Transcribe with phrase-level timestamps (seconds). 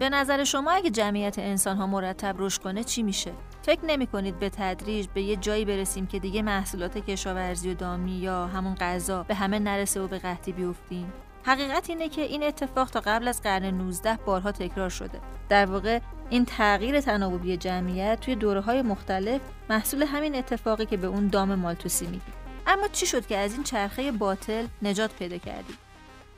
[0.00, 4.38] به نظر شما اگه جمعیت انسان ها مرتب رشد کنه چی میشه؟ فکر نمی کنید
[4.38, 9.22] به تدریج به یه جایی برسیم که دیگه محصولات کشاورزی و دامی یا همون غذا
[9.22, 13.42] به همه نرسه و به قحطی بیفتیم؟ حقیقت اینه که این اتفاق تا قبل از
[13.42, 15.20] قرن 19 بارها تکرار شده.
[15.48, 19.40] در واقع این تغییر تناوبی جمعیت توی دوره های مختلف
[19.70, 22.34] محصول همین اتفاقی که به اون دام مالتوسی میگیم.
[22.66, 25.76] اما چی شد که از این چرخه باطل نجات پیدا کردیم؟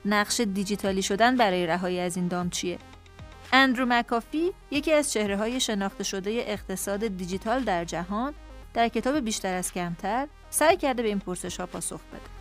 [0.05, 2.79] نقش دیجیتالی شدن برای رهایی از این دام چیه؟
[3.53, 8.35] اندرو مکافی یکی از چهره های شناخته شده اقتصاد دیجیتال در جهان
[8.75, 12.32] در کتاب بیشتر از کمتر سعی کرده به این پرسش ها پاسخ بده.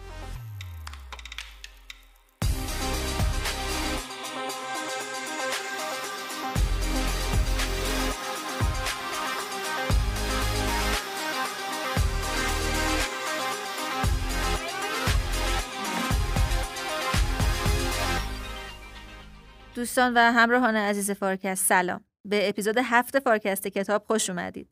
[19.81, 24.69] دوستان و همراهان عزیز فارکست سلام به اپیزود هفت فارکست کتاب خوش اومدید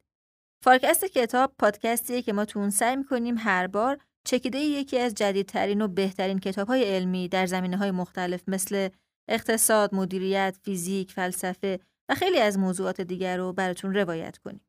[0.64, 5.82] فارکست کتاب پادکستیه که ما تو اون سعی می‌کنیم هر بار چکیده یکی از جدیدترین
[5.82, 8.90] و بهترین کتاب های علمی در زمینه های مختلف مثل
[9.30, 14.62] اقتصاد، مدیریت، فیزیک، فلسفه و خیلی از موضوعات دیگر رو براتون روایت کنیم.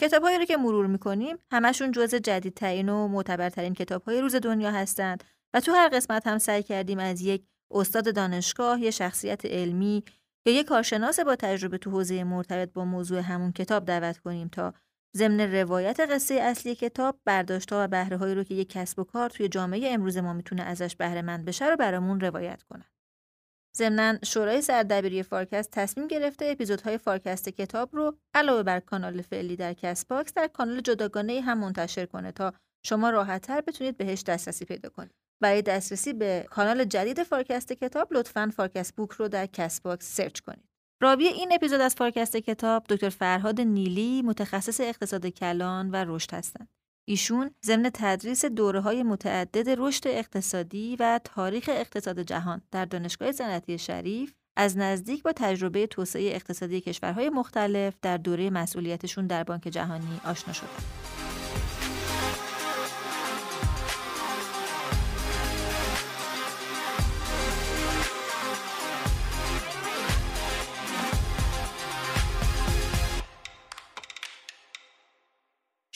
[0.00, 5.60] کتابهایی رو که مرور می‌کنیم همشون جزء جدیدترین و معتبرترین کتابهای روز دنیا هستند و
[5.60, 10.04] تو هر قسمت هم سعی کردیم از یک استاد دانشگاه، یه شخصیت علمی
[10.46, 14.74] یا یه کارشناس با تجربه تو حوزه مرتبط با موضوع همون کتاب دعوت کنیم تا
[15.16, 19.48] ضمن روایت قصه اصلی کتاب برداشت‌ها و بهره‌هایی رو که یک کسب و کار توی
[19.48, 22.84] جامعه امروز ما می‌تونه ازش بهره مند بشه رو برامون روایت کنن.
[23.76, 29.72] ضمناً شورای سردبیری فارکست تصمیم گرفته اپیزودهای فارکست کتاب رو علاوه بر کانال فعلی در
[29.72, 32.52] Castbox در کانال جداگانه هم منتشر کنه تا
[32.86, 35.25] شما راحتتر بتونید بهش دسترسی پیدا کنید.
[35.40, 40.64] برای دسترسی به کانال جدید فارکست کتاب لطفا Farcast Book رو در Castbox search کنید.
[41.02, 46.68] راوی این اپیزود از فارکست کتاب دکتر فرهاد نیلی متخصص اقتصاد کلان و رشد هستند.
[47.08, 53.78] ایشون ضمن تدریس دوره های متعدد رشد اقتصادی و تاریخ اقتصاد جهان در دانشگاه صنعتی
[53.78, 60.20] شریف از نزدیک با تجربه توسعه اقتصادی کشورهای مختلف در دوره مسئولیتشون در بانک جهانی
[60.24, 61.15] آشنا شدند.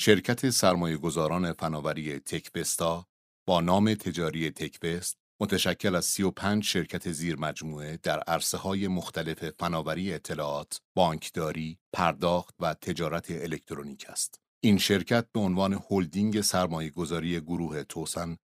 [0.03, 3.07] شرکت سرمایه گذاران فناوری تکبستا
[3.47, 10.15] با نام تجاری تکبست متشکل از 35 شرکت زیر مجموعه در عرصه های مختلف فناوری
[10.15, 14.41] اطلاعات، بانکداری، پرداخت و تجارت الکترونیک است.
[14.61, 18.37] این شرکت به عنوان هلدینگ سرمایه گذاری گروه توسن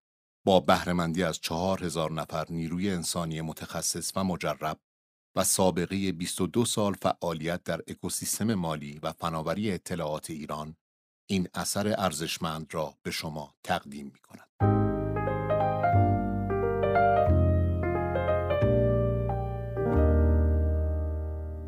[0.45, 4.79] با بهرهمندی از 4000 نفر نیروی انسانی متخصص و مجرب
[5.35, 10.75] و سابقه 22 سال فعالیت در اکوسیستم مالی و فناوری اطلاعات ایران
[11.29, 14.47] این اثر ارزشمند را به شما تقدیم می کند.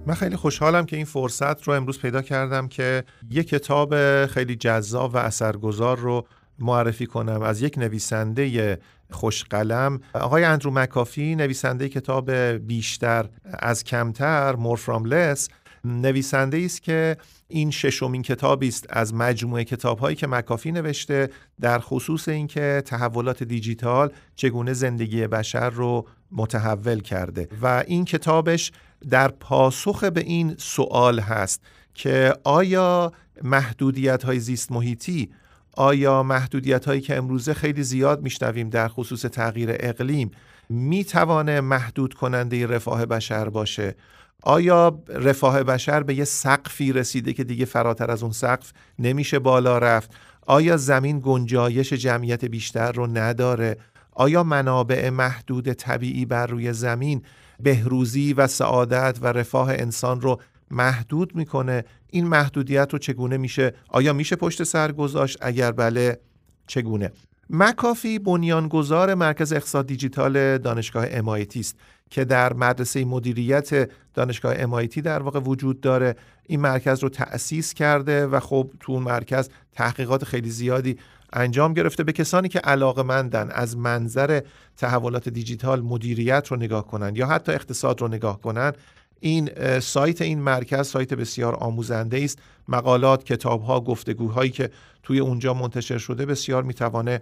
[0.08, 5.14] من خیلی خوشحالم که این فرصت رو امروز پیدا کردم که یک کتاب خیلی جذاب
[5.14, 6.28] و اثرگذار رو
[6.60, 8.80] معرفی کنم از یک نویسنده
[9.12, 15.50] خوشقلم آقای اندرو مکافی نویسنده کتاب بیشتر از کمتر مور فرام لس
[15.84, 17.18] نویسنده است که
[17.48, 21.30] این ششمین کتابی است از مجموعه کتابهایی که مکافی نوشته
[21.62, 27.48] در خصوص اینکه تحولات دیجیتال چگونه زندگی بشر رو متحول کرده.
[27.62, 28.72] و این کتابش
[29.10, 31.62] در پاسخ به این سوال هست
[31.94, 33.12] که آیا
[33.44, 35.30] محدودیت های زیست محیطی
[35.74, 40.32] آیا محدودیت هایی که امروزه خیلی زیاد میشنویم در خصوص تغییر اقلیم
[40.70, 43.96] می‌توانه محدود کننده رفاه بشر باشه؟
[44.44, 49.78] آیا رفاه بشر به یه سقفی رسیده که دیگه فراتر از اون سقف نمیشه بالا
[49.78, 50.12] رفت؟
[50.48, 53.78] آیا زمین گنجایش جمعیت بیشتر رو نداره؟
[54.12, 57.22] آیا منابع محدود طبیعی بر روی زمین
[57.60, 60.42] بهروزی و سعادت و رفاه انسان رو
[60.72, 66.20] محدود می‌کنه؟ این محدودیت رو چگونه میشه؟ آیا میشه پشت سر گذاشت؟ اگر بله
[66.68, 67.12] چگونه؟
[67.50, 71.76] مکافی بنیانگذار مرکز اقتصاد دیجیتال دانشگاه امایتی است
[72.10, 76.16] که در مدرسه مدیریت دانشگاه MIT در واقع وجود داره.
[76.46, 80.98] این مرکز رو تأسیس کرده و خب تو اون مرکز تحقیقات خیلی زیادی
[81.34, 84.42] انجام گرفته به کسانی که علاقه مندن از منظر
[84.78, 88.74] تحولات دیجیتال مدیریت رو نگاه کنن یا حتی اقتصاد رو نگاه کنن.
[89.20, 89.50] این
[89.80, 92.40] سایت این مرکز سایت بسیار آموزنده است.
[92.68, 94.70] مقالات کتابها گفتگوهایی که
[95.04, 97.22] توی اونجا منتشر شده بسیار می‌توانه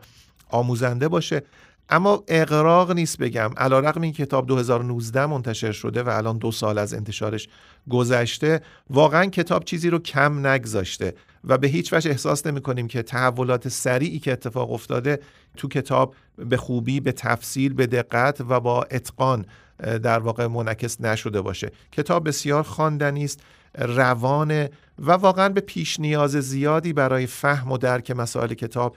[0.50, 1.44] آموزنده باشه.
[1.90, 3.52] اما اقراق نیست بگم.
[3.58, 7.48] علا رقم این کتاب 2019 منتشر شده و الان دو سال از انتشارش
[7.90, 13.02] گذشته واقعا کتاب چیزی رو کم نگذاشته و به هیچ وجه احساس نمی کنیم که
[13.02, 15.20] تحولات سریعی که اتفاق افتاده
[15.58, 19.46] تو کتاب به خوبی به تفصیل به دقت و با اتقان
[19.80, 21.72] در واقع منعکس نشده باشه.
[21.92, 23.40] کتاب بسیار خواندنی است
[23.78, 24.70] روانه
[25.00, 28.96] و واقعا به پیش نیاز زیادی برای فهم و درک مسائل کتاب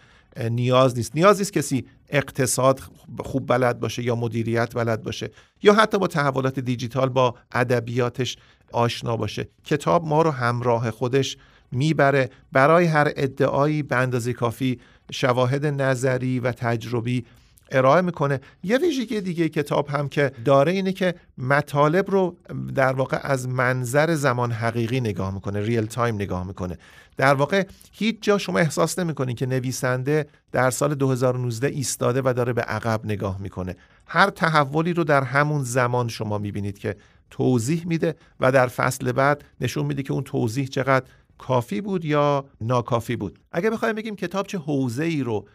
[0.50, 1.16] نیاز نیست.
[1.16, 2.80] نیاز نیست کسی اقتصاد
[3.18, 5.30] خوب بلد باشه یا مدیریت بلد باشه
[5.62, 8.36] یا حتی با تحولات دیجیتال با ادبیاتش
[8.72, 9.48] آشنا باشه.
[9.64, 11.36] کتاب ما رو همراه خودش
[11.72, 12.30] می‌بره.
[12.52, 14.80] برای هر ادعایی به اندازه کافی
[15.12, 17.24] شواهد نظری و تجربی
[17.70, 18.40] ارائه می‌کنه.
[18.62, 22.36] یه ویژگی دیگه کتاب هم که داره اینه که مطالب رو
[22.74, 26.78] در واقع از منظر زمان حقیقی نگاه می‌کنه real time نگاه می‌کنه.
[27.16, 32.52] در واقع هیچ جا شما احساس نمی‌کنید که نویسنده در سال 2019 ایستاده و داره
[32.52, 33.76] به عقب نگاه می‌کنه.
[34.06, 36.96] هر تحولی رو در همون زمان شما می‌بینید که
[37.30, 41.06] توضیح میده و در فصل بعد نشون میده که اون توضیح چقدر
[41.38, 43.38] کافی بود یا ناکافی بود.
[43.52, 45.46] اگه بخوایم بگیم کتاب چه حوزه ای رو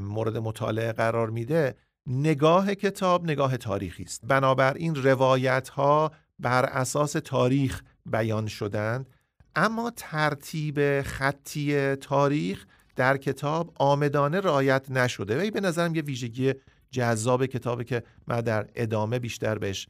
[0.00, 1.74] مورد مطالعه قرار میده
[2.06, 4.20] نگاه کتاب نگاه تاریخی است.
[4.26, 9.06] بنابراین روایت ها بر اساس تاریخ بیان شدند.
[9.56, 12.66] اما ترتیب خطی تاریخ
[12.96, 15.48] در کتاب آمدانه رعایت نشده.
[15.48, 16.54] و به نظرم یه ویژگی
[16.90, 19.88] جذاب کتابه که من در ادامه بیشتر بهش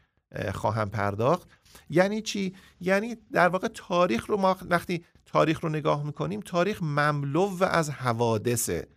[0.54, 1.48] خواهم پرداخت.
[1.90, 7.64] یعنی چی؟ یعنی در واقع تاریخ رو ما وقتی تاریخ رو نگاه می‌کنیم تاریخ مملو
[7.64, 8.88] از حوادثه.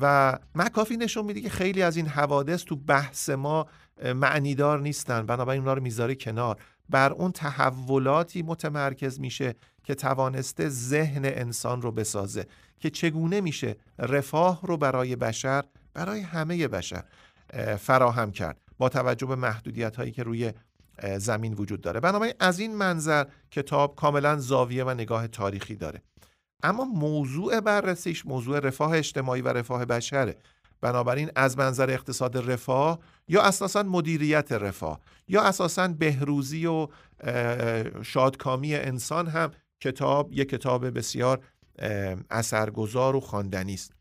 [0.00, 3.66] و مکافی نشون میده که خیلی از این حوادث تو بحث ما
[4.14, 5.26] معنیدار نیستن.
[5.26, 6.56] بنابراین اونا رو می‌ذاره کنار.
[6.88, 9.54] بر اون تحولاتی متمرکز میشه
[9.84, 12.46] که توانسته ذهن انسان رو بسازه
[12.80, 15.64] که چگونه میشه رفاه رو برای بشر
[15.94, 17.04] برای همه بشر
[17.80, 20.52] فراهم کرد با توجه به محدودیت هایی که روی
[21.16, 22.00] زمین وجود داره.
[22.00, 26.02] بنابراین از این منظر کتاب کاملا زاویه و نگاه تاریخی داره.
[26.62, 30.36] اما موضوع بررسیش موضوع رفاه اجتماعی و رفاه بشره.
[30.80, 36.88] بنابراین از منظر اقتصاد رفاه یا اساسا مدیریت رفاه یا اساسا بهروزی و
[38.02, 39.50] شادکامی انسان هم
[39.80, 41.44] کتاب یک کتاب بسیار
[42.30, 43.92] اثرگذار و خواندنی است.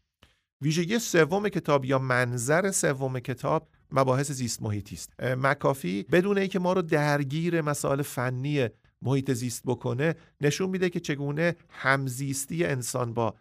[0.61, 6.73] ویژگی سوم کتاب یا منظر سوم کتاب مباحث زیست محیطی است مکافی بدون اینکه ما
[6.73, 8.69] رو درگیر مسائل فنی
[9.01, 13.35] محیط زیست بکنه نشون میده که چگونه همزیستی انسان با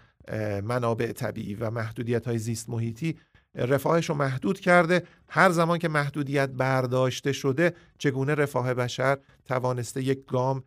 [0.63, 3.17] منابع طبیعی و محدودیت های زیست محیطی
[3.55, 5.03] رفاهش رو محدود کرده.
[5.29, 10.65] هر زمان که محدودیت برداشته شده چگونه رفاه بشر توانسته یک گام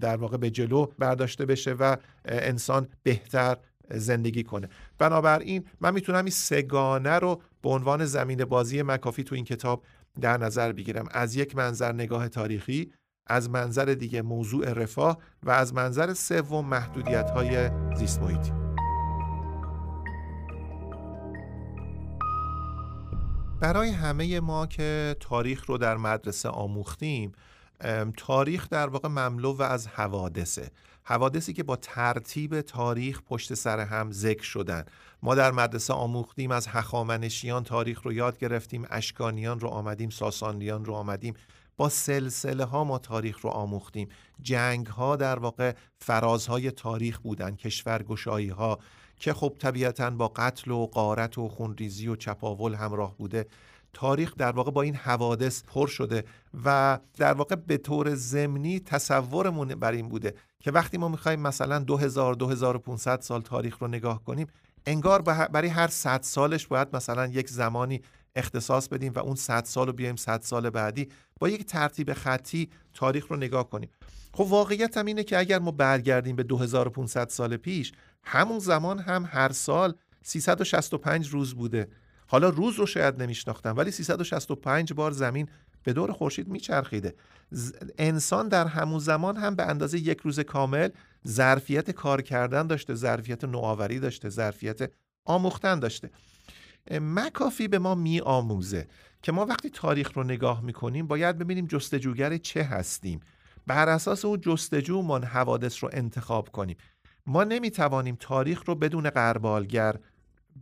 [0.00, 3.56] در واقع به جلو برداشته بشه و انسان بهتر
[3.90, 4.68] زندگی کنه.
[4.98, 9.84] بنابراین من می‌تونم این سگانه رو به عنوان زمین بازی مکافی تو این کتاب
[10.20, 11.08] در نظر بگیرم.
[11.10, 12.92] از یک منظر نگاه تاریخی
[13.26, 18.52] از منظر دیگه موضوع رفاه و از منظر سوم محدودیت های زیست محیطی.
[23.60, 27.32] برای همه ما که تاریخ رو در مدرسه آموختیم
[28.16, 30.70] تاریخ در واقع مملو و از حوادثه.
[31.04, 34.84] حوادثی که با ترتیب تاریخ پشت سر هم ذکر شدن.
[35.22, 40.94] ما در مدرسه آموختیم از هخامنشیان تاریخ رو یاد گرفتیم اشکانیان رو آمدیم ساسانیان رو
[40.94, 41.34] آمدیم.
[41.76, 44.08] با سلسله ها ما تاریخ رو آموختیم.
[44.42, 48.78] جنگ ها در واقع فرازهای تاریخ بودن کشورگشایی ها
[49.16, 53.46] که خب طبیعتا با قتل و قارت و خونریزی و چپاول همراه بوده.
[53.92, 56.24] تاریخ در واقع با این حوادث پر شده
[56.64, 61.78] و در واقع به طور ضمنی تصورمون بر این بوده که وقتی ما می‌خوایم مثلا
[61.78, 64.46] 2000 2500 سال تاریخ رو نگاه کنیم
[64.86, 68.00] انگار برای هر 100 سالش باید مثلا یک زمانی
[68.36, 71.08] اختصاص بدیم و اون 100 سال رو بیایم 100 سال بعدی
[71.40, 73.90] با یک ترتیب خطی تاریخ رو نگاه کنیم.
[74.32, 77.92] خب واقعیت هم اینه که اگر ما برگردیم به 2500 سال پیش
[78.24, 81.88] همون زمان هم هر سال 365 روز بوده.
[82.26, 85.48] حالا روز رو شاید نمیشناختم ولی 365 بار زمین
[85.82, 87.14] به دور خورشید میچرخیده.
[87.98, 90.88] انسان در همون زمان هم به اندازه یک روز کامل
[91.28, 94.90] ظرفیت کار کردن داشته ظرفیت نوآوری داشته ظرفیت
[95.24, 96.10] آموختن داشته.
[96.90, 98.86] مکافی به ما می آموزه
[99.22, 103.20] که ما وقتی تاریخ رو نگاه می‌کنیم باید ببینیم جستجوگر چه هستیم.
[103.66, 106.76] بر اساس اون جستجومان حوادث رو انتخاب کنیم.
[107.26, 109.96] ما نمی‌توانیم تاریخ رو بدون قربالگر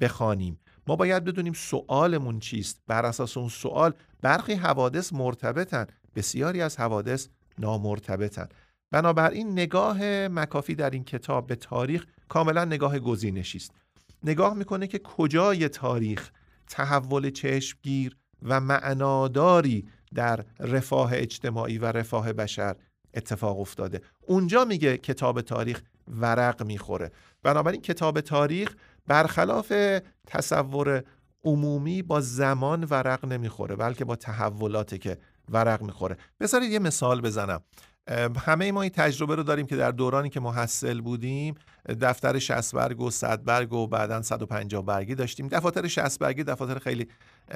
[0.01, 0.59] بخوانیم.
[0.87, 2.83] ما باید بدونیم سوالمون چیست.
[2.87, 5.87] بر اساس اون سوال برخی حوادث مرتبطن.
[6.15, 8.49] بسیاری از حوادث نامرتبطن.
[8.91, 13.82] بنابراین نگاه مکافی در این کتاب به تاریخ کاملا نگاه گزینشی است.
[14.25, 16.31] نگاه می‌کنه که کجای تاریخ
[16.67, 22.77] تحول چشمگیر و معناداری در رفاه اجتماعی و رفاه بشر
[23.15, 24.01] اتفاق افتاده.
[24.21, 27.11] اونجا میگه کتاب تاریخ ورق می‌خوره.
[27.43, 28.75] بنابراین کتاب تاریخ
[29.07, 29.73] برخلاف
[30.27, 31.03] تصور
[31.45, 36.17] عمومی با زمان ورق نمی‌خوره بلکه با تحولاته که ورق می‌خوره.
[36.41, 37.61] بذارید یه مثال بزنم.
[38.39, 41.55] همه ما این تجربه رو داریم که در دورانی که محصل بودیم
[42.01, 45.49] دفتر 60 برگ و 100 برگ و بعدا 150 برگی داشتیم.
[45.49, 47.09] دفاتر 60 برگی دفاتر خیلی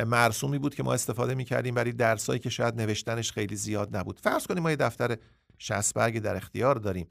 [0.06, 4.20] مرسومی بود که ما استفاده می‌کردیم برای درسایی که شاید نوشتنش خیلی زیاد نبود.
[4.20, 5.16] فرض کنیم ما یه دفتر
[5.58, 7.10] 60 برگی در اختیار داریم.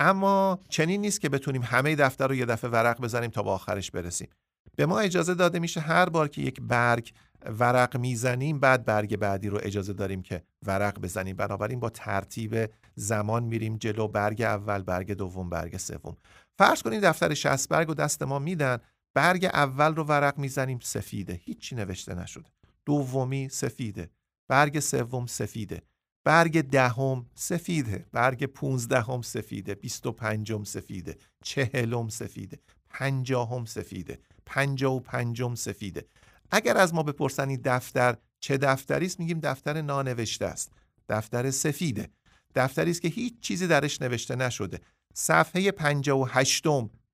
[0.00, 3.90] اما چنین نیست که بتونیم همه دفتر رو یه دفعه ورق بزنیم تا به آخرش
[3.90, 4.28] برسیم.
[4.76, 7.12] به ما اجازه داده میشه هر بار که یک برگ
[7.58, 11.36] ورق می‌زنیم بعد برگ بعدی رو اجازه داریم که ورق بزنیم.
[11.36, 16.16] بنابراین با ترتیب زمان میریم جلو برگ اول برگ دوم برگ سوم.
[16.58, 18.78] فرض کنید دفتر 60 برگ و دست ما میدن
[19.14, 21.40] برگ اول رو ورق می‌زنیم سفیده.
[21.44, 22.50] هیچی نوشته نشده.
[22.86, 24.10] دومی سفیده.
[24.48, 25.82] برگ سوم سفیده.
[26.24, 28.06] برگ دهم سفیده.
[28.12, 29.74] برگ پونزدهم سفیده.
[29.74, 31.16] بیست و پنجم سفیده.
[31.44, 32.58] چهلم سفیده.
[32.90, 34.18] پنجاهم سفیده.
[34.46, 36.04] پنجاه و پنجم سفیده.
[36.50, 40.72] اگر از ما بپرسن این دفتر چه دفتری است میگیم دفتر نانوشته است
[41.08, 42.08] دفتر سفیده.
[42.54, 44.80] دفتری است که هیچ چیزی درش نوشته نشده.
[45.14, 46.64] صفحه 58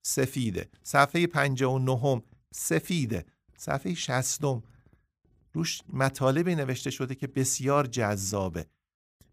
[0.03, 0.69] سفیده.
[0.83, 2.23] صفحه 59
[2.55, 3.25] سفیده.
[3.59, 4.41] صفحه 60
[5.53, 8.67] روش مطالبی نوشته شده که بسیار جذابه.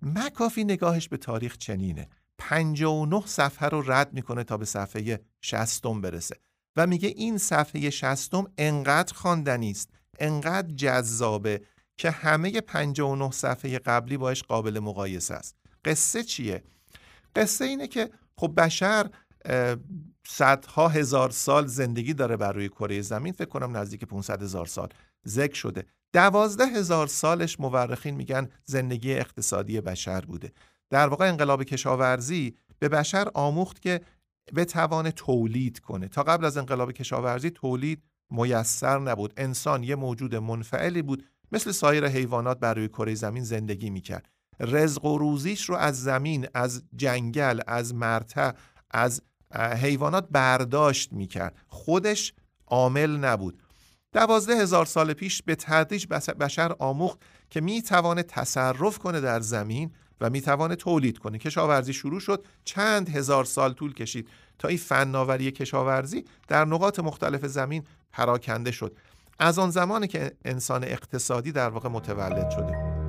[0.01, 2.09] مکافی نگاهش به تاریخ چنینه.
[2.37, 6.35] 59 صفحه رو رد می‌کنه تا به صفحه 60 برسه.
[6.79, 11.61] و میگه این صفحه 60 انقدر خواندنی است انقدر جذابه
[11.97, 15.55] که همه 59 صفحه قبلی باش قابل مقایسه است.
[15.85, 16.63] قصه چیه؟
[17.35, 19.09] قصه اینه که خب بشر
[20.27, 23.33] صدها هزار سال زندگی داره بر روی کره زمین.
[23.33, 24.89] فکر کنم نزدیک 500 هزار سال.
[25.27, 25.85] ذکر شده.
[26.13, 30.51] دوازده هزار سالش مورخین میگن زندگی اقتصادی بشر بوده.
[30.89, 34.01] در واقع انقلاب کشاورزی به بشر آموخت که
[34.55, 36.07] بتوانه تولید کنه.
[36.07, 39.33] تا قبل از انقلاب کشاورزی تولید میسر نبود.
[39.37, 41.25] انسان یه موجود منفعلی بود.
[41.51, 44.29] مثل سایر حیوانات بر روی کره زمین زندگی می‌کرد.
[44.59, 48.51] رزق و روزیش رو از زمین از جنگل از مرتع
[48.91, 49.21] از
[49.55, 51.57] حیوانات برداشت می‌کرد.
[51.67, 52.33] خودش
[52.67, 53.63] عامل نبود.
[54.13, 56.07] دوازده هزار سال پیش به تدریج
[56.39, 59.91] بشر آموخت که می‌توانه تصرف کنه در زمین
[60.21, 61.37] و می‌توانه تولید کنه.
[61.37, 67.45] کشاورزی شروع شد چند هزار سال طول کشید تا این فناوری کشاورزی در نقاط مختلف
[67.45, 68.97] زمین پراکنده شد.
[69.39, 72.99] از آن زمانی که انسان اقتصادی در واقع متولد شده.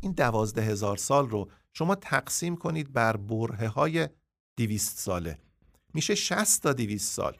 [0.00, 4.08] این دوازده هزار سال رو شما تقسیم کنید بر بره های
[4.56, 5.38] دیویست ساله.
[5.94, 7.36] میشه 60 تا دیویست سال.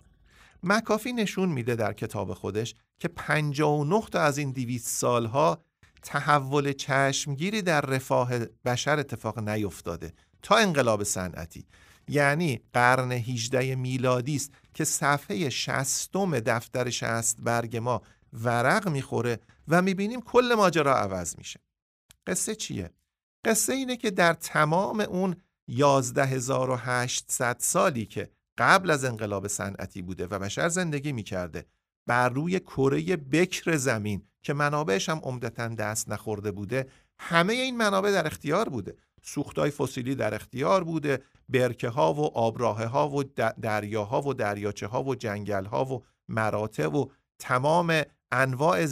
[0.62, 5.64] مکافی نشون میده در کتاب خودش که 59 تا از این 200 سالها
[6.02, 11.66] تحول چشمگیری در رفاه بشر اتفاق نیفتاده تا انقلاب صنعتی
[12.09, 16.16] یعنی قرن 18 میلادی است که صفحه 60
[16.47, 18.02] دفتر 60 برگ ما
[18.33, 21.61] ورق می‌خوره و می‌بینیم کل ماجرا عوض میشه
[22.26, 22.90] قصه چیه؟
[23.45, 25.37] قصه اینه که در تمام اون
[25.69, 31.66] 11800 سالی که قبل از انقلاب صنعتی بوده و بشر زندگی می‌کرده.
[32.06, 36.87] بر روی کره بکر زمین که منابعش هم عمدتا دست نخورده بوده
[37.18, 38.97] همه این منابع در اختیار بوده.
[39.23, 43.25] سوختای فسیلی در اختیار بوده برکه ها و آبراه ها و
[43.62, 47.06] دریاها و دریاچه ها و جنگل ها و مراتع و
[47.38, 48.87] تمام انواع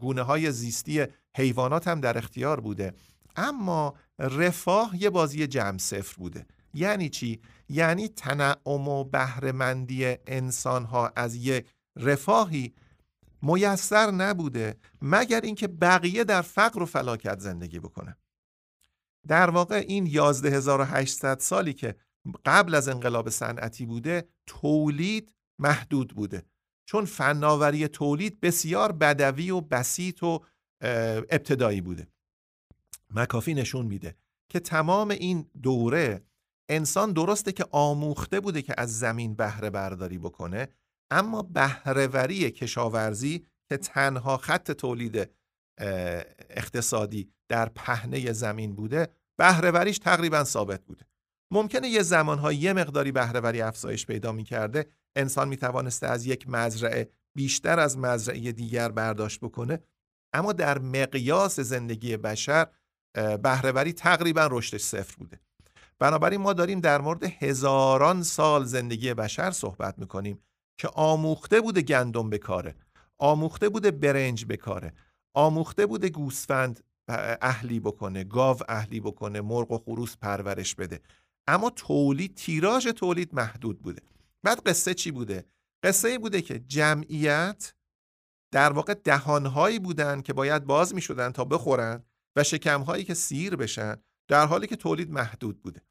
[0.00, 1.04] گونه های زیستی
[1.36, 2.94] حیوانات هم در اختیار بوده.
[3.36, 6.46] اما رفاه یه بازی جمع صفر بوده.
[6.74, 12.74] یعنی چی؟ یعنی تنعم و بهرهمندی انسان ها از یک رفاهی
[13.42, 18.16] میسر نبوده مگر اینکه بقیه در فقر و فلاکت زندگی بکنه.
[19.28, 21.96] در واقع این 11800 سالی که
[22.44, 26.42] قبل از انقلاب صنعتی بوده تولید محدود بوده.
[26.84, 30.44] چون فناوری تولید بسیار بدوی و بسیط و
[31.30, 32.08] ابتدایی بوده.
[33.10, 34.16] مکافی نشون میده
[34.48, 36.22] که تمام این دوره
[36.68, 40.68] انسان درسته که آموخته بوده که از زمین بهره برداری بکنه
[41.10, 45.30] اما بهرهوری کشاورزی که تنها خط تولید
[46.50, 49.08] اقتصادی در پهنه زمین بوده
[49.38, 51.04] بهرهوریش تقریبا ثابت بوده.
[51.50, 57.80] ممکنه یه زمانها یه مقداری بهرهوری افزایش پیدا می‌کرده انسان می‌توانسته از یک مزرعه بیشتر
[57.80, 59.80] از مزرعه دیگر برداشت بکنه
[60.32, 62.66] اما در مقیاس زندگی بشر
[63.42, 65.40] بهرهوری تقریبا رشدش صفر بوده.
[65.98, 70.42] بنابراین ما داریم در مورد هزاران سال زندگی بشر صحبت می‌کنیم
[70.78, 72.74] که آموخته بوده گندم بکاره
[73.18, 74.92] آموخته بوده برنج بکاره
[75.34, 81.00] آموخته بوده گوسفند اهلی بکنه گاو اهلی بکنه مرغ و خروس پرورش بده.
[81.48, 84.02] اما تولید تیراژ تولید محدود بوده.
[84.42, 85.44] بعد قصه چی بوده؟
[85.84, 87.74] قصه بوده که جمعیت
[88.52, 92.04] در واقع دهانهایی بودن که باید باز می شدن تا بخورن
[92.36, 93.96] و شکمهایی که سیر بشن
[94.28, 95.82] در حالی که تولید محدود بوده.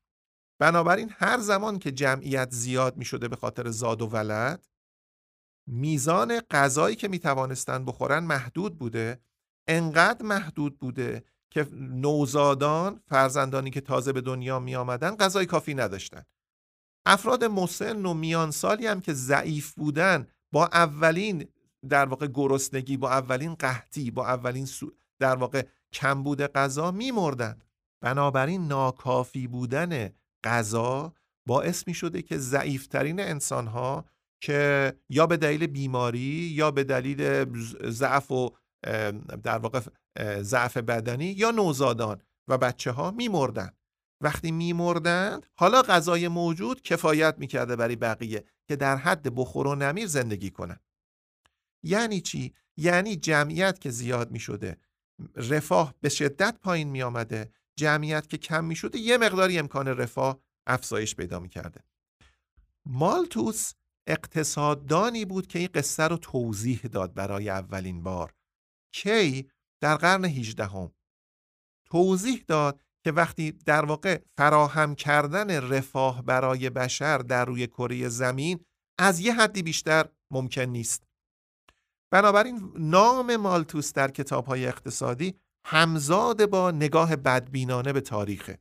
[0.60, 4.68] بنابراین هر زمان که جمعیت زیاد می شده به خاطر زاد و ولد
[5.68, 9.20] میزان غذایی که می توانستن بخورن محدود بوده.
[9.68, 16.24] انقدر محدود بوده که نوزادان فرزندانی که تازه به دنیا می آمدن غذای کافی نداشتن.
[17.06, 21.48] افراد مسن و میان سالی هم که ضعیف بودن با اولین
[21.90, 24.68] در واقع گرسنگی با اولین قحطی با اولین
[25.20, 27.64] در واقع کمبود غذا میمردند
[28.02, 31.14] بنابراین ناکافی بودن غذا
[31.48, 34.06] باعث می شده که ضعیفترین انسان ها
[34.42, 37.46] که یا به دلیل بیماری یا به دلیل
[37.90, 38.50] ضعف و
[39.44, 39.82] در واقع
[40.42, 43.72] ضعف بدنی یا نوزادان و بچه ها میمردن.
[44.22, 50.08] وقتی میمردند حالا غذای موجود کفایت می‌کرده برای بقیه که در حد بخور و نمیر
[50.08, 50.80] زندگی کنن.
[51.84, 54.78] یعنی چی؟ یعنی جمعیت که زیاد می‌شده
[55.36, 60.40] رفاه به شدت پایین می آمده جمعیت که کم می شده یه مقداری امکان رفاه
[60.68, 61.84] افزایش پیدا می کرده
[62.86, 63.74] مالتوس
[64.08, 68.34] اقتصاددانی بود که این قصه رو توضیح داد برای اولین بار.
[68.94, 69.50] کی
[69.82, 70.92] در قرن 18 هم.
[71.86, 78.66] توضیح داد که وقتی در واقع فراهم کردن رفاه برای بشر در روی کره زمین
[79.00, 81.04] از یه حدی بیشتر ممکن نیست.
[82.12, 88.60] بنابراین نام مالتوس در کتاب های اقتصادی همزاد با نگاه بدبینانه به تاریخه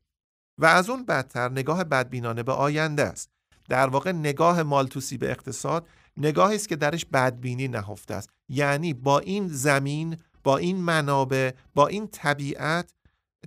[0.58, 3.30] و از اون بدتر نگاه بدبینانه به آینده است.
[3.68, 8.30] در واقع نگاه مالتوسی به اقتصاد نگاهی است که درش بدبینی نهفته است.
[8.48, 12.92] یعنی با این زمین با این منابع با این طبیعت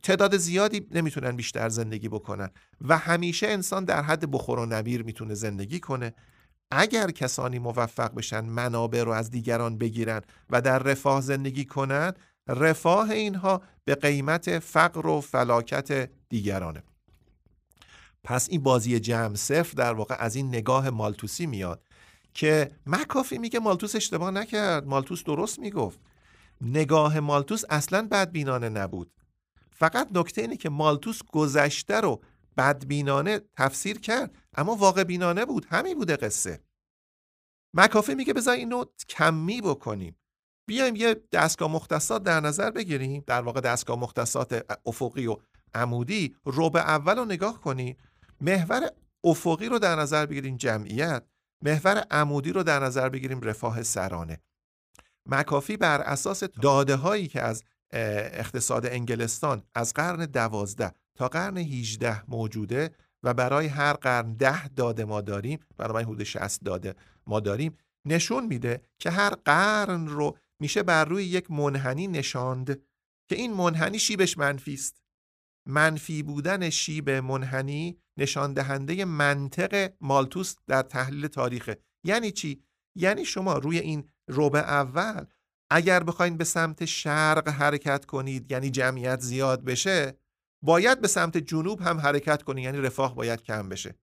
[0.04, 2.50] تعداد زیادی نمی‌تونن بیشتر زندگی بکنن
[2.82, 6.14] و همیشه انسان در حد بخور و نبیر می‌تونه زندگی کنه.
[6.72, 12.14] اگر کسانی موفق بشن منابع رو از دیگران بگیرن و در رفاه زندگی کنن
[12.48, 16.84] رفاه اینها به قیمت فقر و فلاکت دیگرانه.
[18.24, 21.84] پس این بازی جمع صفر در واقع از این نگاه مالتوسی میاد
[22.34, 24.88] که مکافی میگه مالتوس اشتباه نکرد.
[24.88, 26.00] مالتوس درست می‌گفت.
[26.62, 29.12] نگاه مالتوس اصلا بدبینانه نبود.
[29.72, 32.22] فقط نکته اینه که مالتوس گذشته رو
[32.58, 35.66] بدبینانه تفسیر کرد اما واقع بینانه بود.
[35.70, 36.60] همین بوده قصه.
[37.74, 40.16] مکافه میگه بذار اینو کمی بکنیم.
[40.68, 43.24] بیایم یه دستگاه مختصات در نظر بگیریم.
[43.28, 45.38] در واقع دستگاه مختصات افقی و
[45.74, 47.98] عمودی ربع اول رو نگاه کنیم
[48.42, 48.90] محور
[49.24, 51.24] افقی رو در نظر بگیریم جمعیت.
[51.62, 54.42] محور عمودی رو در نظر بگیریم رفاه سرانه.
[55.26, 62.24] مکافی بر اساس داده هایی که از اقتصاد انگلستان از قرن دوازده تا قرن 18
[62.28, 62.92] موجوده
[63.24, 65.60] و برای هر قرن ده داده ما داریم.
[65.78, 66.96] برای حدود 60 داده
[67.28, 67.78] ما داریم.
[68.06, 72.82] نشون میده که هر قرن رو میشه بر روی یک منحنی نشاند
[73.30, 75.02] که این منحنی شیبش منفی است.
[75.68, 81.78] منفی بودن شیب منحنی نشان دهنده منطق مالتوس در تحلیل تاریخه.
[82.04, 82.64] یعنی چی؟
[82.96, 85.26] یعنی شما روی این ربع اول
[85.72, 90.18] اگر بخواین به سمت شرق حرکت کنید یعنی جمعیت زیاد بشه
[90.64, 93.96] باید به سمت جنوب هم حرکت کنید یعنی رفاه باید کم بشه.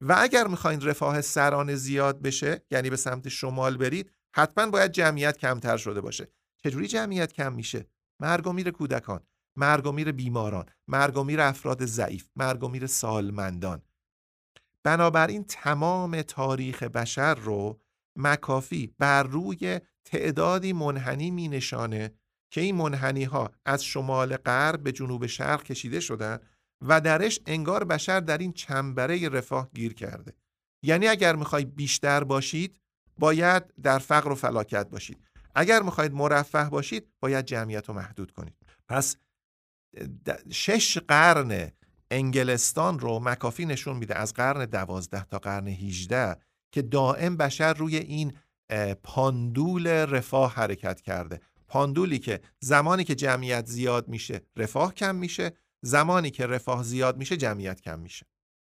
[0.00, 5.38] و اگر می‌خواین رفاه سران زیاد بشه یعنی به سمت شمال برید حتما باید جمعیت
[5.38, 6.28] کمتر شده باشه.
[6.64, 7.86] چجوری جمعیت کم میشه؟
[8.20, 9.20] مرگ و میر کودکان
[9.58, 13.82] مرگ و میر بیماران مرگ و میر افراد ضعیف مرگ و میر سالمندان.
[14.84, 17.80] بنابراین تمام تاریخ بشر رو
[18.18, 22.14] مکافی بر روی تعدادی منحنی می نشانه
[22.50, 26.38] که این منحنی ها از شمال غرب به جنوب شرق کشیده شدن
[26.82, 30.32] و درش انگار بشر در این چنبره رفاه گیر کرده.
[30.82, 32.80] یعنی اگر می‌خوای بیشتر باشید
[33.18, 35.18] باید در فقر و فلاکت باشید.
[35.54, 38.56] اگر می‌خواید مرفه باشید باید جمعیت رو محدود کنید.
[38.88, 39.16] پس
[40.52, 41.70] شش قرن
[42.10, 46.36] انگلستان رو مکافی نشون میده از قرن دوازده تا قرن 18
[46.72, 48.32] که دائم بشر روی این
[49.02, 51.40] پاندول رفاه حرکت کرده.
[51.68, 57.36] پاندولی که زمانی که جمعیت زیاد میشه رفاه کم میشه زمانی که رفاه زیاد میشه
[57.36, 58.26] جمعیت کم میشه.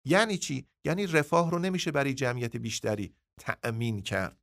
[0.05, 4.37] یعنی چی؟ یعنی رفاه رو نمیشه برای جمعیت بیشتری تأمین کرد.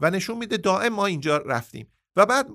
[0.00, 1.92] و نشون میده دائم ما اینجا رفتیم.
[2.16, 2.48] و بعد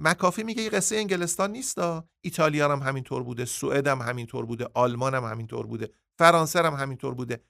[0.00, 2.08] مکافی میگه این قصه انگلستان نیستا.
[2.20, 7.14] ایتالیا هم همینطور بوده سوئد هم همینطور بوده آلمان هم همینطور بوده فرانسه هم همینطور
[7.14, 7.40] بوده.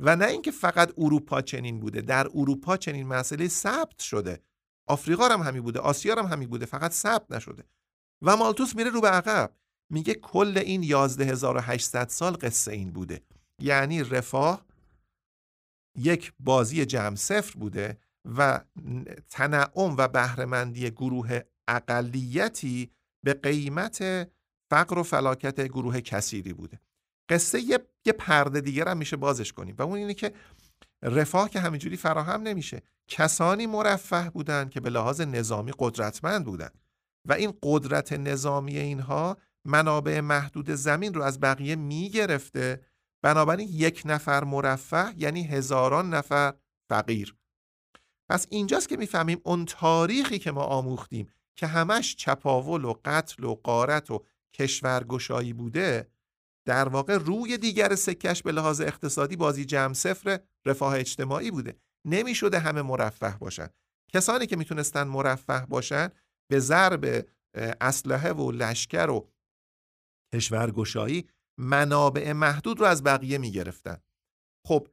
[0.00, 4.42] و نه اینکه فقط اروپا چنین بوده در اروپا چنین مسئله ثبت شده.
[4.86, 7.64] آفریقا هم همین بوده آسیا هم همین بوده فقط ثبت نشده.
[8.22, 9.52] و مالتوس میره رو به عقب.
[9.90, 13.22] میگه کل این 11800 سال قصه این بوده.
[13.58, 14.66] یعنی رفاه
[16.00, 17.98] یک بازی جمع صفر بوده
[18.36, 18.60] و
[19.30, 22.90] تنعم و بهرهمندی گروه اقلیتی
[23.24, 24.30] به قیمت
[24.70, 26.80] فقر و فلاکت گروه کثیری بوده.
[27.28, 30.32] قصه یه, یه پرده دیگر هم میشه بازش کنیم و اون اینه که
[31.02, 32.82] رفاه که همینجوری فراهم نمیشه.
[33.08, 36.70] کسانی مرفه بودن که به لحاظ نظامی قدرتمند بودن
[37.28, 42.80] و این قدرت نظامی اینها منابع محدود زمین رو از بقیه می‌گرفته
[43.22, 46.54] بنابراین یک نفر مرفه یعنی هزاران نفر
[46.90, 47.36] فقیر.
[48.30, 53.54] پس اینجاست که می‌فهمیم اون تاریخی که ما آموختیم که همش چپاول و قتل و
[53.54, 56.10] قارت و کشورگشایی بوده
[56.66, 61.76] در واقع روی دیگر سکش به لحاظ اقتصادی بازی جمع صفر رفاه اجتماعی بوده.
[62.04, 63.68] نمی‌شده همه مرفه باشن.
[64.12, 66.10] کسانی که می‌تونستن مرفه باشن
[66.50, 69.28] به ضرب اسلحه و لشکر و
[70.34, 71.28] کشورگشایی
[71.60, 73.96] منابع محدود رو از بقیه می‌گرفتن.
[74.66, 74.88] خب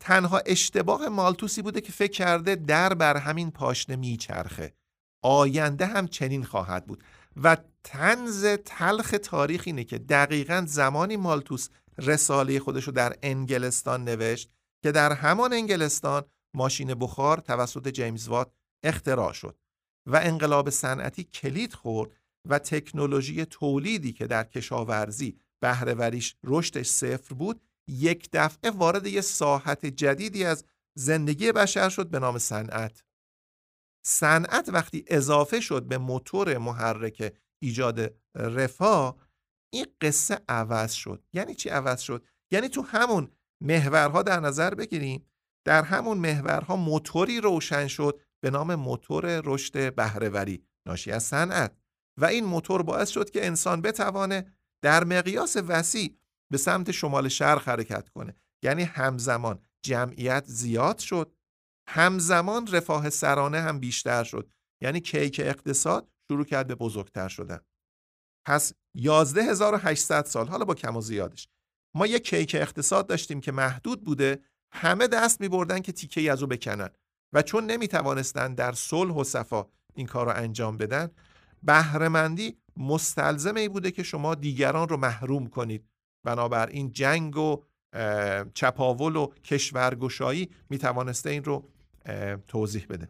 [0.00, 4.74] تنها اشتباه مالتوسی بوده که فکر کرده در بر همین پاشنه میچرخه.
[5.22, 7.04] آینده هم چنین خواهد بود.
[7.42, 14.50] و تنز تلخ تاریخ اینه که دقیقا زمانی مالتوس رساله خودش رو در انگلستان نوشت
[14.82, 16.24] که در همان انگلستان
[16.54, 18.52] ماشین بخار توسط جیمز وات
[18.84, 19.58] اختراع شد
[20.06, 22.10] و انقلاب صنعتی کلید خورد
[22.48, 29.86] و تکنولوژی تولیدی که در کشاورزی بهرهوریش رشدش صفر بود یک دفعه وارد یه ساحت
[29.86, 30.64] جدیدی از
[30.98, 33.04] زندگی بشر شد به نام صنعت.
[34.06, 39.16] صنعت وقتی اضافه شد به موتور محرک ایجاد رفاه
[39.72, 41.24] این قصه عوض شد.
[41.32, 45.26] یعنی چی عوض شد؟ یعنی تو همون محورها در نظر بگیریم
[45.66, 51.76] در همون محورها موتوری روشن شد به نام موتور رشد بهرهوری ناشی از صنعت.
[52.20, 54.53] و این موتور باعث شد که انسان بتوانه
[54.84, 56.18] در مقیاس وسیع
[56.52, 58.36] به سمت شمال شرق حرکت کنه.
[58.64, 61.34] یعنی همزمان جمعیت زیاد شد
[61.88, 64.50] همزمان رفاه سرانه هم بیشتر شد.
[64.82, 67.60] یعنی کیک اقتصاد شروع کرد به بزرگتر شدن.
[68.46, 71.48] پس 11800 سال حالا با کم و زیادش.
[71.96, 74.42] ما یک کیک اقتصاد داشتیم که محدود بوده
[74.72, 76.90] همه دست می بردن که تیکه از او بکنن.
[77.34, 81.10] و چون نمی توانستن در صلح و صفا این کار رو انجام بدن
[81.62, 85.84] بهرهمندی مستلزم ای بوده که شما دیگران رو محروم کنید.
[86.24, 87.62] بنابراین جنگ و
[88.54, 91.68] چپاول و کشورگشایی می توانسته این رو
[92.48, 93.08] توضیح بده.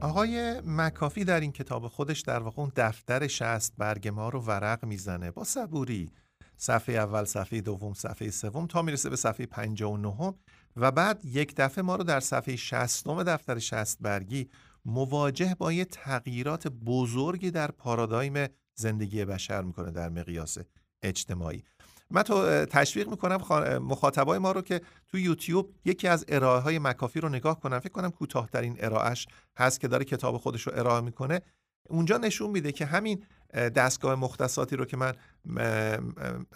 [0.00, 4.84] آقای مکافی در این کتاب خودش در واقع اون دفتر شست برگ ما رو ورق
[4.84, 5.30] می‌زنه.
[5.30, 6.10] با صبوری.
[6.56, 10.32] صفحه اول صفحه دوم صفحه سوم تا می‌رسه به صفحه 59 و
[10.76, 14.48] بعد یک دفعه ما رو در صفحه 60 دفتر شست برگی
[14.84, 20.58] مواجه با یه تغییرات بزرگی در پارادایم زندگی بشر می‌کنه در مقیاس
[21.02, 21.62] اجتماعی.
[22.10, 23.36] من تو تشویق می‌کنم
[23.78, 27.92] مخاطبای ما رو که تو یوتیوب یکی از ارائه های مکافی رو نگاه کنم فکر
[27.92, 31.40] کنم کوتاهترین ارائهش هست که داره کتاب خودش رو ارائه می‌کنه.
[31.88, 35.14] اونجا نشون میده که همین دستگاه مختصاتی رو که من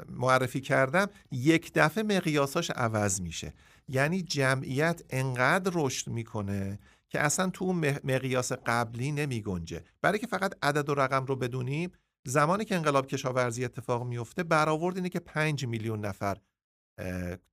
[0.09, 3.55] معرفی کردم یک دفعه مقیاساش عوض میشه.
[3.89, 7.73] یعنی جمعیت انقدر رشد می‌کنه که اصلا تو
[8.05, 11.93] مقیاس قبلی نمی گنجه برای که فقط عدد و رقم رو بدونیم
[12.27, 16.37] زمانی که انقلاب کشاورزی اتفاق میفته برآورد اینه که 5 میلیون نفر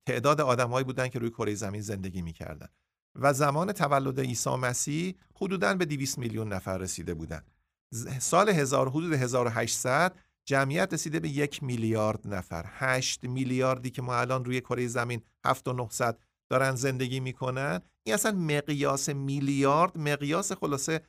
[0.06, 2.68] تعداد آدمهایی بودن که روی کره زمین زندگی می‌کردن.
[3.14, 7.42] و زمان تولد عیسی مسیح حدوداً به 200 میلیون نفر رسیده بودن.
[8.18, 12.64] سال 1000 حدود 1800 جمعیت رسیده به یک میلیارد نفر.
[12.68, 16.18] 8 میلیاردی که ما الان روی کره زمین 7 و 900
[16.50, 17.80] دارن زندگی می‌کنن.
[18.06, 21.00] این اصلا مقیاس میلیارد مقیاس خلاصه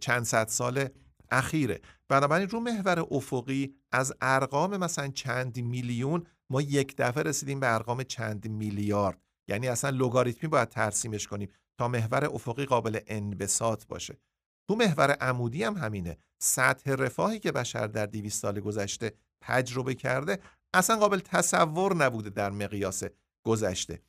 [0.00, 0.88] چند صد سال
[1.30, 1.80] اخیره.
[2.08, 8.02] بنابراین رو محور افقی از ارقام مثلا چند میلیون ما یک دفعه رسیدیم به ارقام
[8.02, 9.20] چند میلیارد.
[9.48, 14.18] یعنی اصلا لوگاریتمی باید ترسیمش کنیم تا محور افقی قابل انبساط باشه.
[14.68, 16.18] تو محور عمودی هم همینه.
[16.38, 20.38] سطح رفاهی که بشر در 200 سال گذشته تجربه کرده
[20.74, 23.02] اصلا قابل تصور نبوده در مقیاس
[23.46, 24.02] گذشته.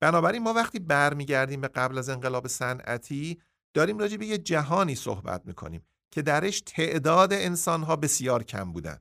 [0.00, 3.42] بنابراین ما وقتی برمیگردیم به قبل از انقلاب صنعتی
[3.74, 9.00] داریم راجع به یه جهانی صحبت می‌کنیم که درش تعداد انسانها بسیار کم بودن.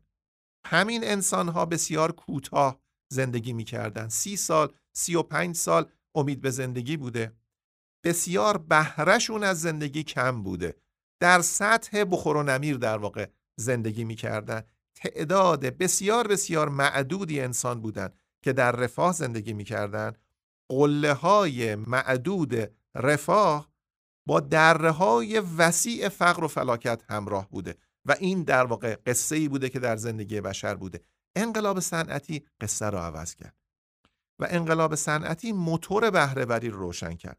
[0.66, 4.08] همین انسانها بسیار کوتاه زندگی می‌کردن.
[4.08, 7.34] سی سال سی و پنج سال امید به زندگی بوده.
[8.06, 10.83] بسیار بهرهشون از زندگی کم بوده.
[11.24, 14.64] در سطح بخور و نمیر در واقع زندگی می‌کردن.
[14.96, 18.10] تعداد بسیار بسیار معدودی انسان بودن
[18.42, 20.14] که در رفاه زندگی می‌کردن.
[20.70, 23.72] قله های معدود رفاه
[24.28, 29.48] با دره های وسیع فقر و فلاکت همراه بوده و این در واقع قصه ای
[29.48, 31.02] بوده که در زندگی بشر بوده.
[31.36, 33.56] انقلاب صنعتی قصه رو عوض کرد
[34.40, 37.38] و انقلاب صنعتی موتور بهرهوری رو روشن کرد.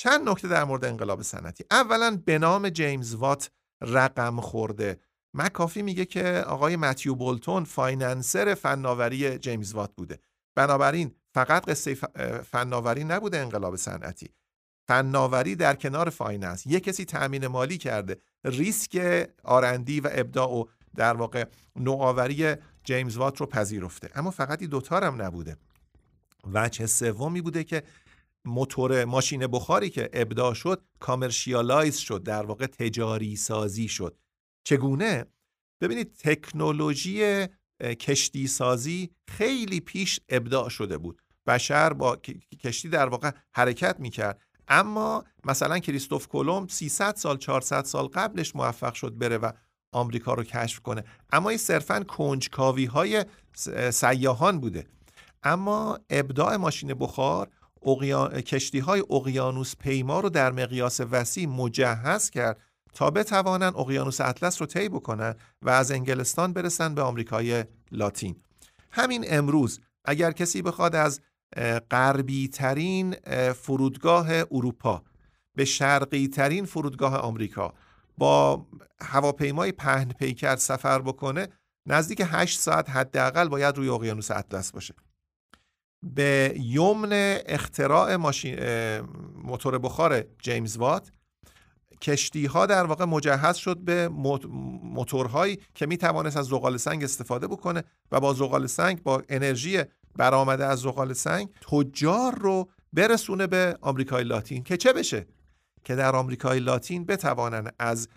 [0.00, 1.64] چند نکته در مورد انقلاب صنعتی.
[1.70, 5.00] اولا به نام جیمز وات رقم خورده.
[5.34, 10.18] مکافی میگه که آقای متیو بولتون financer فناوری جیمز وات بوده.
[10.54, 11.94] بنابراین فقط قصه
[12.42, 14.30] فناوری نبوده انقلاب صنعتی.
[14.88, 16.66] فناوری در کنار finance.
[16.66, 18.16] یه کسی تأمین مالی کرده.
[18.44, 20.64] ریسک آرندی و ابداع و
[20.96, 21.44] در واقع
[21.76, 24.10] نوآوری جیمز وات رو پذیرفته.
[24.14, 25.56] اما فقط این دوتا هم نبوده.
[26.52, 27.82] وجه سومی بوده که
[28.48, 34.18] موتور ماشین بخاری که ابداع شد کامرشیالایز شد در واقع تجاری سازی شد.
[34.64, 35.24] چگونه؟
[35.80, 37.46] ببینید تکنولوژی
[37.80, 41.22] کشتی سازی خیلی پیش ابداع شده بود.
[41.46, 42.16] بشر با
[42.64, 44.40] کشتی در واقع حرکت می‌کرد.
[44.68, 49.52] اما مثلا کریستوف کلم 300 سال 400 سال قبلش موفق شد بره و
[49.92, 51.04] آمریکا رو کشف کنه.
[51.32, 53.24] اما این صرفا کنجکاوی های
[53.90, 54.86] سیاهان بوده.
[55.42, 57.48] اما ابداع ماشین بخار
[58.46, 62.60] کشتی های اقیانوس پیما رو در مقیاس وسیع مجهز کرد
[62.94, 68.36] تا بتوانند اقیانوس اطلس رو طی بکنن و از انگلستان برسن به آمریکای لاتین.
[68.90, 71.20] همین امروز اگر کسی بخواد از
[71.90, 73.16] غربی ترین
[73.52, 75.02] فرودگاه اروپا
[75.54, 77.74] به شرقی ترین فرودگاه آمریکا
[78.18, 78.66] با
[79.00, 81.48] هواپیمای پهن پیکر سفر بکنه
[81.86, 84.94] نزدیک 8 ساعت حداقل باید روی اقیانوس اطلس باشه.
[86.02, 87.10] به یمن
[87.46, 88.58] اختراع ماشین
[89.44, 91.10] موتور بخار جیمز وات.
[92.02, 94.08] کشتی ها در واقع مجهز شد به
[94.82, 99.78] موتورهایی که می توانست از زغال سنگ استفاده بکنه و با زغال سنگ با انرژی
[100.16, 105.26] برآمده از زغال سنگ تجار رو برسونه به آمریکای لاتین که چه بشه؟
[105.84, 108.08] که در آمریکای لاتین بتوانن از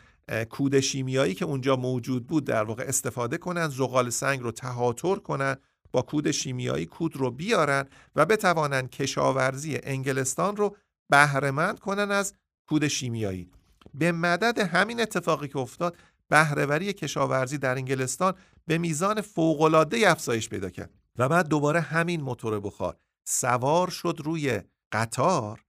[0.50, 5.56] کود شیمیایی که اونجا موجود بود در واقع استفاده کنن زغال سنگ رو تهاتر کنن
[5.92, 10.78] با کود شیمیایی کود رو بیارن و بتوانن کشاورزی انگلستان رو
[11.10, 12.34] بهرهمند کنن از
[12.70, 13.52] کود شیمیایی.
[13.94, 15.98] به مدد همین اتفاقی که افتاد
[16.30, 18.34] بهرهوری کشاورزی در انگلستان
[18.68, 24.62] به میزان فوق‌العاده افزایش پیدا کرد و بعد دوباره همین موتور بخار سوار شد روی
[24.92, 25.64] قطار.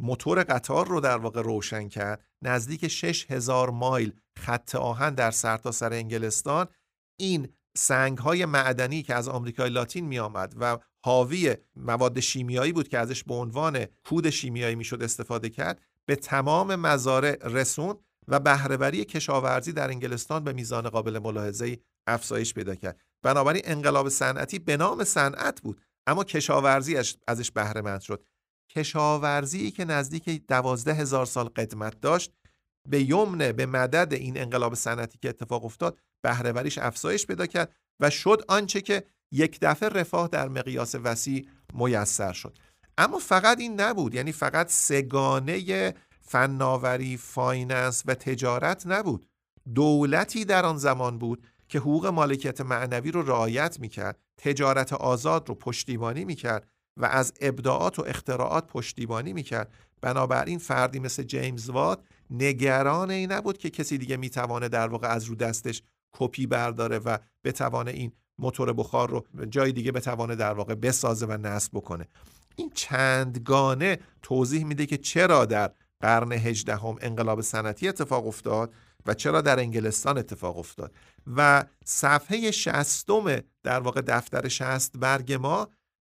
[0.00, 2.24] موتور قطار رو در واقع روشن کرد.
[2.42, 6.66] نزدیک 6000 مایل خط آهن در سرتاسر سر انگلستان.
[7.20, 12.88] این سنگ های معدنی که از آمریکای لاتین می آمد و حاوی مواد شیمیایی بود
[12.88, 17.96] که ازش به عنوان کود شیمیایی می‌شد استفاده کرد به تمام مزارع رسوند
[18.28, 23.00] و بهرهوری کشاورزی در انگلستان به میزان قابل ملاحظه افزایش پیدا کرد.
[23.22, 26.96] بنابراین انقلاب صنعتی به نام صنعت بود اما کشاورزی
[27.28, 28.24] ازش بهره شد.
[28.70, 32.32] کشاورزی که نزدیک دوازده هزار سال قدمت داشت
[32.88, 38.10] به یمنه به مدد این انقلاب صنعتی که اتفاق افتاد بهرهوریش افزایش پیدا کرد و
[38.10, 42.58] شد آنچه که یک دفعه رفاه در مقیاس وسیع میسر شد.
[42.98, 49.26] اما فقط این نبود یعنی فقط سه‌گانه فناوری finance و تجارت نبود.
[49.74, 55.54] دولتی در آن زمان بود که حقوق مالکیت معنوی رو رعایت می‌کرد تجارت آزاد رو
[55.54, 59.72] پشتیبانی می‌کرد و از ابداعات و اختراعات پشتیبانی می‌کرد.
[60.00, 62.00] بنابراین فردی مثل جیمز وات
[62.30, 67.18] نگران این نبود که کسی دیگه می‌توانه در واقع از رو دستش کپی برداره و
[67.44, 72.08] بتوانه این موتور بخار رو جای دیگه بتوانه در واقع بسازه و نصب بکنه.
[72.56, 78.74] این چندگانه توضیح میده که چرا در قرن هجدهم انقلاب صنعتی اتفاق افتاد
[79.06, 80.92] و چرا در انگلستان اتفاق افتاد.
[81.36, 85.68] و صفحه شستم در واقع دفتر شست برگ ما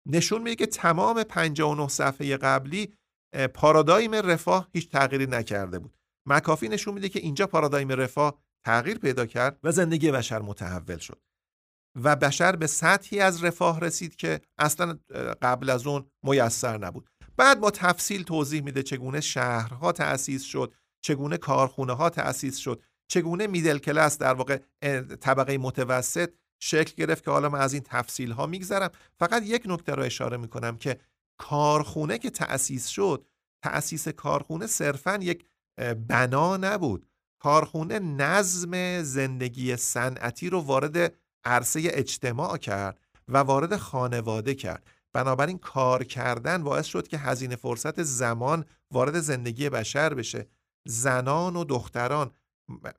[0.07, 2.93] نشون میده که تمام 59 صفحه قبلی
[3.53, 5.97] پارادایم رفاه هیچ تغییری نکرده بود.
[6.25, 11.21] مکافی نشون میده که اینجا پارادایم رفاه تغییر پیدا کرد و زندگی بشر متحول شد.
[12.03, 14.99] و بشر به سطحی از رفاه رسید که اصلا
[15.41, 17.09] قبل از اون میسر نبود.
[17.37, 23.47] بعد با تفصیل توضیح میده چگونه شهرها تأسیس شد چگونه کارخونه ها تأسیس شد چگونه
[23.47, 24.57] میدل کلاس در واقع
[25.21, 28.91] طبقه متوسط شکل گرفت که حالا من از این تفصیل ها میگذرم.
[29.19, 30.99] فقط یک نکته رو اشاره می‌کنم که
[31.39, 33.25] کارخونه که تأسیس شد
[33.63, 35.45] تأسیس کارخونه صرفا یک
[36.07, 37.07] بنا نبود.
[37.45, 44.87] کارخونه نظم زندگی صنعتی رو وارد عرصه اجتماع کرد و وارد خانواده کرد.
[45.13, 50.47] بنابراین کار کردن باعث شد که هزینه فرصت زمان وارد زندگی بشر بشه.
[50.87, 52.31] زنان و دختران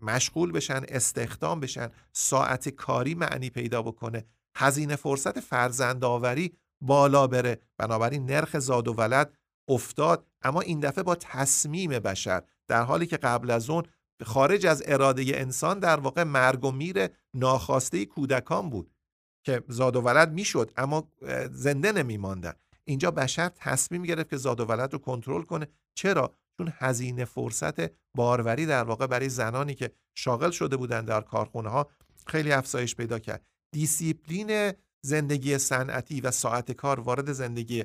[0.01, 4.25] مشغول بشن استخدام بشن ساعت کاری معنی پیدا بکنه.
[4.57, 7.61] هزینه فرصت فرزندآوری بالا بره.
[7.79, 9.37] بنابراین نرخ زاد و ولد
[9.69, 10.27] افتاد.
[10.43, 13.83] اما این دفعه با تصمیم بشر در حالی که قبل از اون
[14.25, 18.91] خارج از اراده انسان در واقع مرگ و میر ناخواسته کودکان بود
[19.47, 21.13] که زاد و ولد می‌شد اما
[21.51, 22.53] زنده نمیماندن.
[22.85, 25.67] اینجا بشر تصمیم گرفت که زاد و ولد رو کنترل کنه.
[25.95, 31.69] چرا؟ چون هزینه فرصت باروری در واقع برای زنانی که شاغل شده بودند در کارخونه
[31.69, 31.91] ها
[32.27, 33.47] خیلی افزایش پیدا کرد.
[33.73, 34.73] دیسیپلین
[35.05, 37.85] زندگی صنعتی و ساعت کار وارد زندگی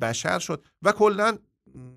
[0.00, 1.38] بشر شد و کلا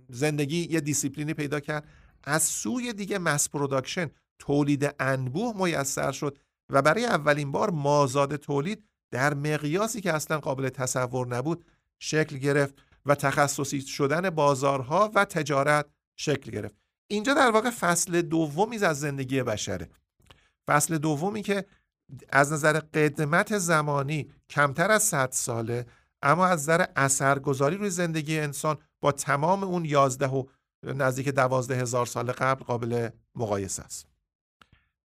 [0.09, 1.87] زندگی یه دیسیپلینی پیدا کرد.
[2.23, 4.09] از سوی دیگه mass production
[4.39, 6.37] تولید انبوه میسر شد
[6.69, 11.65] و برای اولین بار مازاد تولید در مقیاسی که اصلا قابل تصور نبود
[11.99, 12.73] شکل گرفت
[13.05, 16.75] و تخصصی شدن بازارها و تجارت شکل گرفت.
[17.07, 19.89] اینجا در واقع فصل دومی از زندگی بشره.
[20.67, 21.65] فصل دومی که
[22.29, 25.85] از نظر قدمت زمانی کمتر از 100 ساله
[26.21, 30.43] اما از نظر اثرگذاری روی زندگی انسان با تمام اون 11 و
[30.83, 34.07] نزدیک دوازده هزار سال قبل قابل مقایسه است.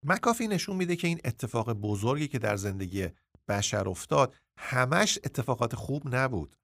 [0.02, 3.08] مکافی نشون میده که این اتفاق بزرگی که در زندگی
[3.48, 6.56] بشر افتاد همش اتفاقات خوب نبود.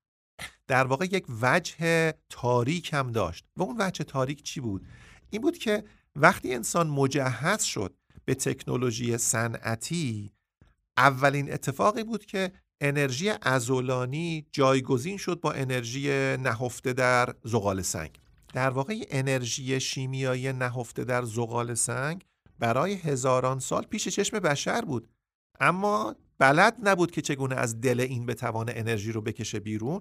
[0.66, 3.44] در واقع یک وجه تاریک هم داشت.
[3.56, 4.86] و اون وجه تاریک چی بود؟
[5.30, 5.84] این بود که
[6.16, 7.94] وقتی انسان مجهز شد
[8.24, 10.32] به تکنولوژی صنعتی
[10.96, 18.18] اولین اتفاقی بود که انرژی ازولانی جایگزین شد با انرژی نهفته در زغال سنگ.
[18.52, 22.24] در واقع انرژی شیمیایی نهفته در زغال سنگ
[22.58, 25.08] برای هزاران سال پیش چشم بشر بود.
[25.60, 30.00] اما بلد نبود که چگونه از دل این بتوان انرژی رو بکشه بیرون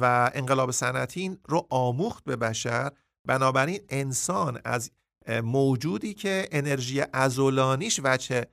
[0.00, 2.90] و انقلاب صنعتی رو آموخت به بشر.
[3.28, 4.90] بنابراین انسان از
[5.42, 8.46] موجودی که انرژی ازولانیش وچه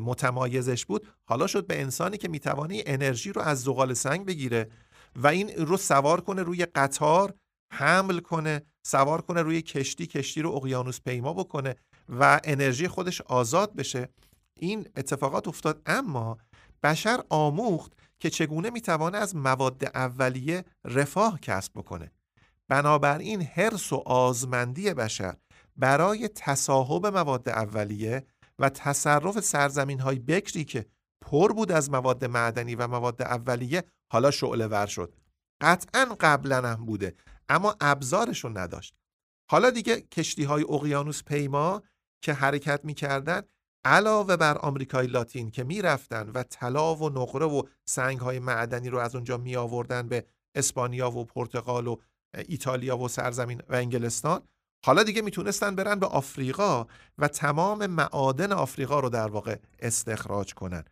[0.00, 4.70] متمایزش بود حالا شد به انسانی که می‌توانی انرژی رو از زغال سنگ بگیره
[5.16, 7.34] و این رو سوار کنه روی قطار
[7.74, 11.74] حمل کنه سوار کنه روی کشتی کشتی رو اقیانوس پیما بکنه
[12.08, 14.08] و انرژی خودش آزاد بشه.
[14.58, 15.82] این اتفاقات افتاد.
[15.86, 16.38] اما
[16.82, 22.10] بشر آموخت که چگونه می‌توانه از مواد اولیه رفاه کسب بکنه.
[22.68, 25.36] بنابراین حرس و آزمندی بشر
[25.76, 28.26] برای تصاحب مواد اولیه
[28.58, 30.86] و تصرف سرزمین های بکری که
[31.20, 35.14] پر بود از مواد معدنی و مواد اولیه حالا شعله ور شد.
[35.60, 37.14] قطعا قبلا هم بوده.
[37.48, 38.94] اما ابزارشون نداشت.
[39.50, 41.82] حالا دیگه کشتی های اقیانوس پیما
[42.22, 43.42] که حرکت می‌کردن
[43.84, 48.98] علاوه بر آمریکای لاتین که می‌رفتن و طلا و نقره و سنگ های معدنی رو
[48.98, 51.96] از اونجا می آوردن به اسپانیا و پرتغال و
[52.48, 54.42] ایتالیا و سرزمین و انگلستان
[54.84, 56.86] حالا دیگه می‌تونستن برن به آفریقا
[57.18, 60.84] و تمام معادن آفریقا رو در واقع استخراج کنن.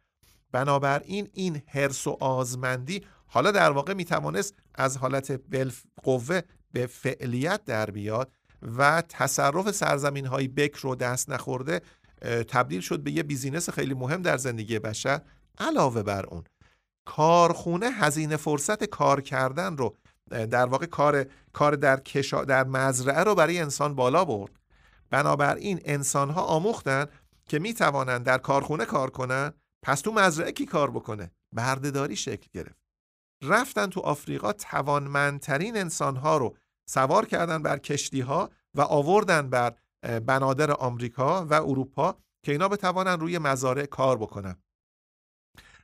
[0.53, 6.41] بنابراین این حرس و آزمندی حالا در واقع می‌توانست از حالت بلف قوه
[6.73, 8.33] به فعلیت در بیاد
[8.79, 11.81] و تصرف سرزمین های بکر رو دست نخورده
[12.49, 15.21] تبدیل شد به یه بیزینس خیلی مهم در زندگی بشر.
[15.59, 16.45] علاوه بر اون
[17.07, 19.97] کارخونه هزینه فرصت کار کردن رو
[20.31, 24.53] در واقع کار کار در کشا در مزرعه رو برای انسان بالا برد.
[25.11, 27.07] بنابراین انسان ها آموختن
[27.49, 32.47] که می توانند در کارخونه کار کنن پس تو مزرعه کی کار بکنه؟ بردهداری شکل
[32.53, 32.82] گرفت.
[33.43, 39.75] رفتن تو آفریقا توانمندترین انسان ها رو سوار کردن بر کشتی ها و آوردن بر
[40.03, 44.57] بنادر آمریکا و اروپا که اینا بتوانن روی مزارع کار بکنن.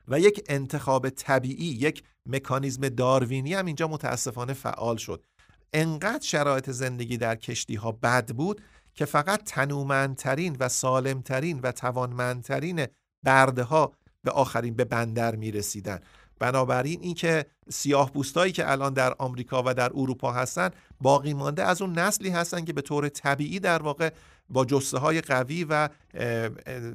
[0.07, 5.25] و یک انتخاب طبیعی یک مکانیزم داروینی هم اینجا متاسفانه فعال شد.
[5.73, 8.61] انقدر شرایط زندگی در کشتی ها بد بود
[8.93, 12.87] که فقط تنومندترین و سالمترین و توانمندترین
[13.23, 13.93] برده ها
[14.23, 15.99] به آخرین به بندر می رسیدن
[16.39, 20.69] بنابراین اینکه سیاه بوستایی که الان در آمریکا و در اروپا هستن
[21.01, 24.09] باقی مانده از اون نسلی هستن که به طور طبیعی در واقع
[24.49, 25.89] با جسته های قوی و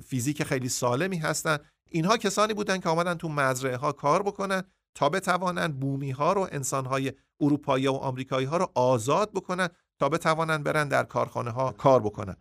[0.07, 1.59] فیزیک خیلی سالمی هستن.
[1.91, 4.63] اینها کسانی بودن که آمدن تو مزرعه ها کار بکنن
[4.95, 9.69] تا بتوانن بومی ها رو انسان های اروپایی و آمریکایی ها رو آزاد بکنن
[9.99, 12.37] تا بتوانن برن در کارخانه ها کار بکنن.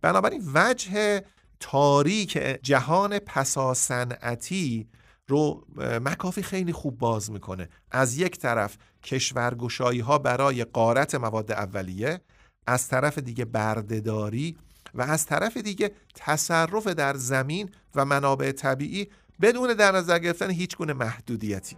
[0.00, 1.22] بنابراین وجه
[1.60, 2.32] تاریک
[2.62, 4.88] جهان پسا صنعتی
[5.30, 7.68] رو مکافی خیلی خوب باز می‌کنه.
[7.90, 12.20] از یک طرف کشورگشایی ها برای قارت مواد اولیه
[12.66, 14.56] از طرف دیگه بردهداری
[14.94, 19.08] و از طرف دیگه تصرف در زمین و منابع طبیعی
[19.40, 21.76] بدون در نظر گرفتن هیچ گونه محدودیتی.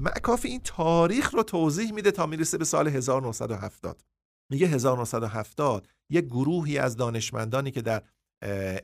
[0.00, 4.02] مکافی این تاریخ رو توضیح میده تا می‌رسه به سال 1970
[4.50, 8.02] میگه 1970 یک گروهی از دانشمندانی که در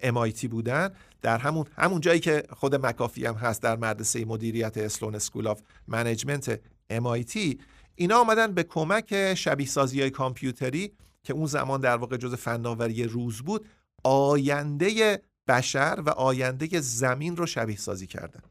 [0.02, 0.90] MIT بودن
[1.22, 5.60] در همون همون جایی که خود مکافی هم هست در مدرسه مدیریت Sloan School of
[5.88, 6.60] Management
[6.92, 7.56] MIT
[7.94, 10.92] اینا آمدن به کمک شبیه سازی های کامپیوتری
[11.22, 13.66] که اون زمان در واقع جز فناوری روز بود
[14.04, 18.42] آینده بشر و آینده زمین رو شبیه سازی کردن.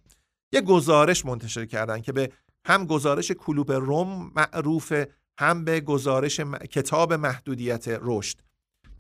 [0.52, 2.32] یه گزارش منتشر کردن که به
[2.66, 5.10] هم گزارش کلوب روم معروفه
[5.40, 6.40] هم به گزارش
[6.72, 8.38] کتاب محدودیت رشد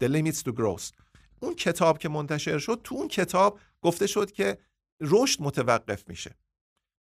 [0.01, 0.91] The Limits to Growth.
[1.39, 4.57] اون کتاب که منتشر شد تو اون کتاب گفته شد که
[5.01, 6.35] رشد متوقف میشه.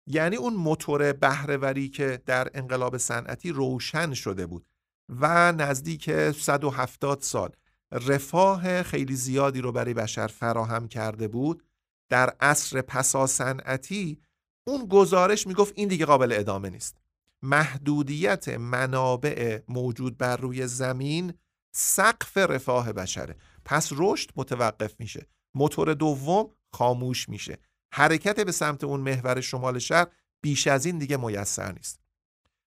[0.06, 4.66] یعنی اون موتور بهرهوری که در انقلاب صنعتی روشن شده بود
[5.08, 7.50] و نزدیک 170 سال
[7.92, 11.62] رفاه خیلی زیادی رو برای بشر فراهم کرده بود
[12.08, 14.18] در عصر پسا صنعتی
[14.66, 17.03] اون گزارش می‌گفت این دیگه قابل ادامه نیست.
[17.44, 21.34] محدودیت منابع موجود بر روی زمین
[21.74, 23.36] سقف رفاه بشره.
[23.64, 25.26] پس رشد متوقف میشه.
[25.54, 27.58] موتور دوم خاموش میشه.
[27.92, 30.10] حرکت به سمت اون محور شمال شرق
[30.42, 32.00] بیش از این دیگه میسر نیست.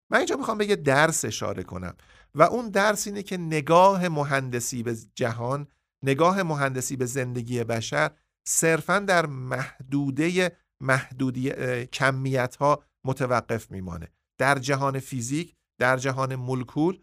[0.09, 1.95] من اینجا می‌خوام به یه درس اشاره کنم
[2.35, 5.67] و اون درس اینه که نگاه مهندسی به جهان
[6.03, 8.11] نگاه مهندسی به زندگی بشر
[8.47, 11.51] صرفا در محدوده محدودی
[11.85, 14.07] کمیت ها متوقف میمانه.
[14.37, 16.99] در جهان فیزیک در جهان ملکول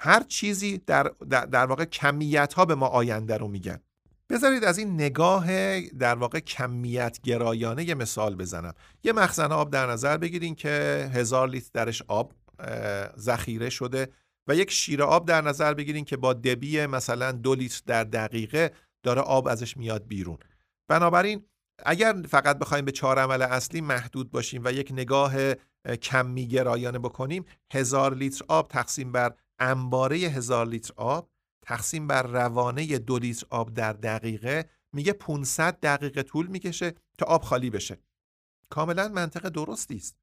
[0.00, 3.80] هر چیزی در, در, در واقع کمیت ها به ما آینده رو میگن.
[4.30, 8.74] بذارید از این نگاه در واقع کمیت گرایانه یه مثال بزنم.
[9.04, 12.32] یه مخزن آب در نظر بگیرین که هزار لیتر درش آب
[13.18, 14.08] ذخیره شده
[14.48, 18.70] و یک شیر آب در نظر بگیرین که با دبی مثلا دو لیتر در دقیقه
[19.02, 20.38] داره آب ازش میاد بیرون.
[20.88, 21.44] بنابراین
[21.86, 25.34] اگر فقط بخوایم به چهار عمل اصلی محدود باشیم و یک نگاه
[26.02, 31.30] کمی گرایانه بکنیم هزار لیتر آب تقسیم بر انباره هزار لیتر آب
[31.62, 37.42] تقسیم بر روانه دو لیتر آب در دقیقه میگه 500 دقیقه طول می‌کشه تا آب
[37.42, 37.98] خالی بشه.
[38.70, 40.16] کاملا منطق درستی است.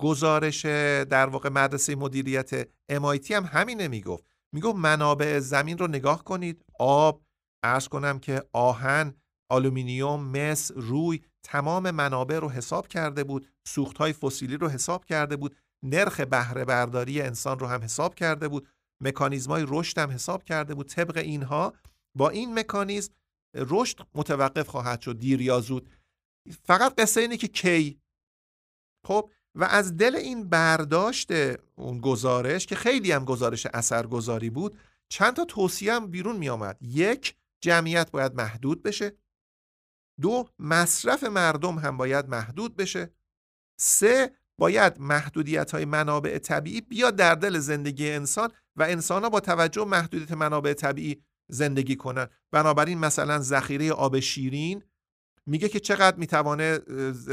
[0.00, 0.64] گزارش
[1.10, 4.24] در واقع مدرسه مدیریت MIT هم همینه می‌گفت.
[4.52, 7.22] می‌گفت منابع زمین رو نگاه کنید آب
[7.62, 9.14] عرض کنم که آهن
[9.50, 15.56] آلومینیوم مس روی تمام منابع رو حساب کرده بود سوختهای فسیلی رو حساب کرده بود
[15.82, 18.68] نرخ بهره برداری انسان رو هم حساب کرده بود
[19.00, 20.88] مکانیزمای رشد هم حساب کرده بود.
[20.88, 21.72] طبق اینها
[22.14, 23.12] با این مکانیزم
[23.54, 25.90] رشد متوقف خواهد شد دیر یا زود.
[26.64, 28.00] فقط قصه اینه که کی؟
[29.06, 31.30] خب و از دل این برداشت
[31.76, 34.78] اون گزارش که خیلی هم گزارش اثرگذاری بود
[35.08, 39.12] چند تا توصیه هم بیرون می آمد یک جمعیت باید محدود بشه.
[40.20, 43.10] دو مصرف مردم هم باید محدود بشه.
[43.76, 49.40] سه باید محدودیت های منابع طبیعی بیاد در دل زندگی انسان و انسان ها با
[49.40, 52.28] توجه محدودیت منابع طبیعی زندگی کنن.
[52.50, 54.82] بنابراین مثلا ذخیره آب شیرین
[55.46, 56.78] میگه که چقدر می‌توانه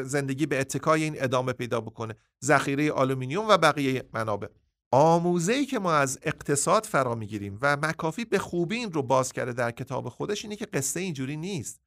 [0.04, 2.16] زندگی به اتکای این ادامه پیدا بکنه.
[2.44, 4.48] ذخیره آلومینیوم و بقیه منابع.
[4.92, 9.34] آموزه ای که ما از اقتصاد فرا می‌گیریم و مک‌آفی به خوبی این رو باز
[9.34, 11.82] کرده در کتاب خودش اینه که قصه اینجوری نیست.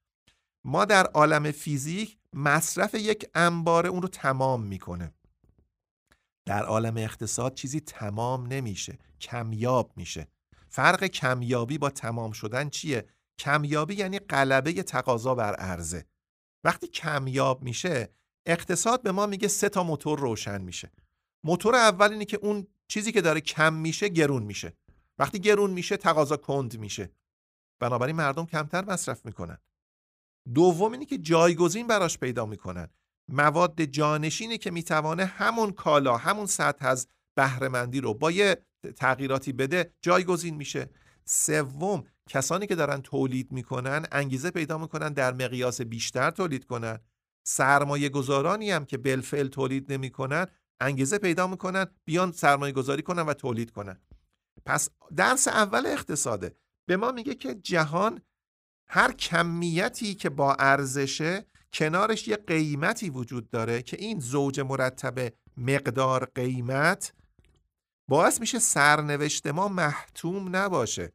[0.64, 5.14] ما در عالم فیزیک مصرف یک انباره اون رو تمام می‌کنه.
[6.46, 10.28] در عالم اقتصاد چیزی تمام نمیشه کمیاب میشه.
[10.68, 13.08] فرق کمیابی با تمام شدن چیه؟
[13.38, 16.06] کمیابی یعنی قلبه تقاضا بر عرضه.
[16.64, 18.08] وقتی کمیاب میشه
[18.46, 20.92] اقتصاد به ما میگه سه تا موتور روشن میشه.
[21.44, 24.72] موتور اول اینه که اون چیزی که داره کم میشه گرون میشه.
[25.18, 27.10] وقتی گرون میشه تقاضا کند میشه.
[27.80, 29.58] بنابراین مردم کمتر مصرف می‌کنن.
[30.54, 32.88] دوم اینه که جایگزین براش پیدا می‌کنن.
[33.28, 38.56] مواد جانشینی که می‌توانه همون کالا همون سطح از بهرهمندی رو با یه
[38.96, 40.90] تغییراتی بده جایگزین میشه.
[41.24, 46.98] سوم کسانی که دارن تولید می‌کنن انگیزه پیدا می‌کنن در مقیاس بیشتر تولید کنن.
[47.46, 50.46] سرمایه گذارانی هم که بلفل تولید نمی‌کنن
[50.80, 54.00] انگیزه پیدا می‌کنن بیان سرمایه گذاری کنن و تولید کنن.
[54.66, 56.56] پس درس اول اقتصاده.
[56.88, 58.20] به ما میگه که جهان
[58.92, 66.24] هر کمیتی که با ارزشه کنارش یه قیمتی وجود داره که این زوج مرتب مقدار
[66.34, 67.12] قیمت
[68.08, 71.12] باعث میشه سرنوشت ما محتوم نباشه.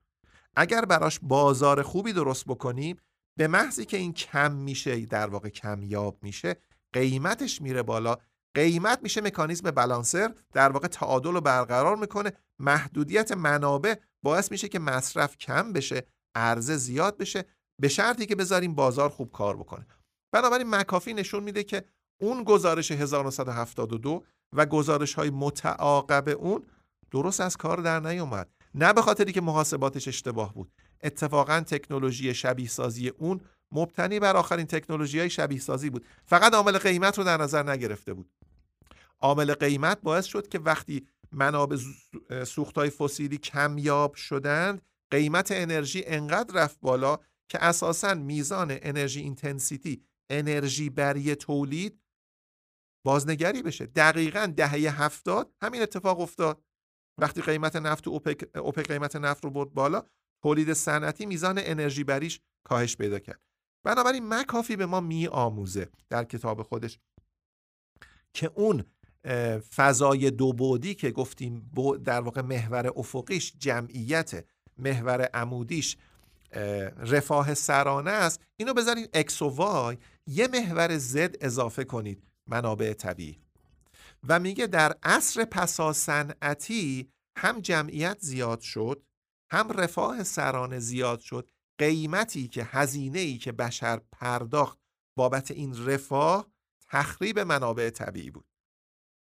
[0.55, 2.97] اگر براش بازار خوبی درست بکنیم
[3.37, 6.55] به محضی که این کم میشه در واقع کمیاب میشه
[6.93, 8.17] قیمتش میره بالا.
[8.53, 12.31] قیمت میشه مکانیزم بلانسر در واقع تعادل رو برقرار می‌کنه.
[12.59, 17.45] محدودیت منابع باعث میشه که مصرف کم بشه عرضه زیاد بشه.
[17.81, 19.87] به شرطی که بذاریم بازار خوب کار بکنه.
[20.31, 21.85] بنابراین مکافی نشون میده که
[22.21, 24.23] اون گزارش 1972
[24.53, 26.63] و گزارش های متعاقب اون
[27.11, 28.49] درست از کار در نیومد.
[28.75, 30.71] نه به خاطری که محاسباتش اشتباه بود.
[31.03, 36.05] اتفاقا تکنولوژی شبیه سازی اون مبتنی بر آخرین تکنولوژی های شبیه سازی بود.
[36.25, 38.29] فقط عامل قیمت رو در نظر نگرفته بود.
[39.19, 41.77] عامل قیمت باعث شد که وقتی منابع
[42.45, 47.19] سوخت های فسیلی کمیاب شدند قیمت انرژی انقدر رفت بالا
[47.49, 52.01] که اساسا میزان انرژی اینتنسیتی انرژی بری تولید
[53.05, 53.85] بازنگری بشه.
[53.85, 56.63] دقیقا دهه هفتاد همین اتفاق افتاد.
[57.17, 60.03] وقتی قیمت نفت اوپک, اوپک قیمت نفت رو برد بالا
[60.43, 63.41] تولید صنعتی میزان انرژی بریش کاهش پیدا کرد.
[63.85, 66.99] بنابراین مکافی به ما می آموزه در کتاب خودش
[68.33, 68.83] که اون
[69.75, 71.71] فضای دو بودی که گفتیم
[72.03, 74.45] در واقع محور افقیش جمعیت
[74.77, 75.97] محور عمودیش
[76.97, 78.41] رفاه سرانه است.
[78.57, 79.97] اینو بذارین اکس و وای
[80.27, 82.23] یه محور زد اضافه کنید.
[82.47, 83.39] منابع طبیعی.
[84.27, 89.03] و میگه در عصر پسا صنعتی هم جمعیت زیاد شد
[89.51, 91.49] هم رفاه سرانه زیاد شد.
[91.77, 94.79] قیمتی که هزینه ای که بشر پرداخت
[95.17, 96.47] بابت این رفاه
[96.89, 98.45] تخریب منابع طبیعی بود.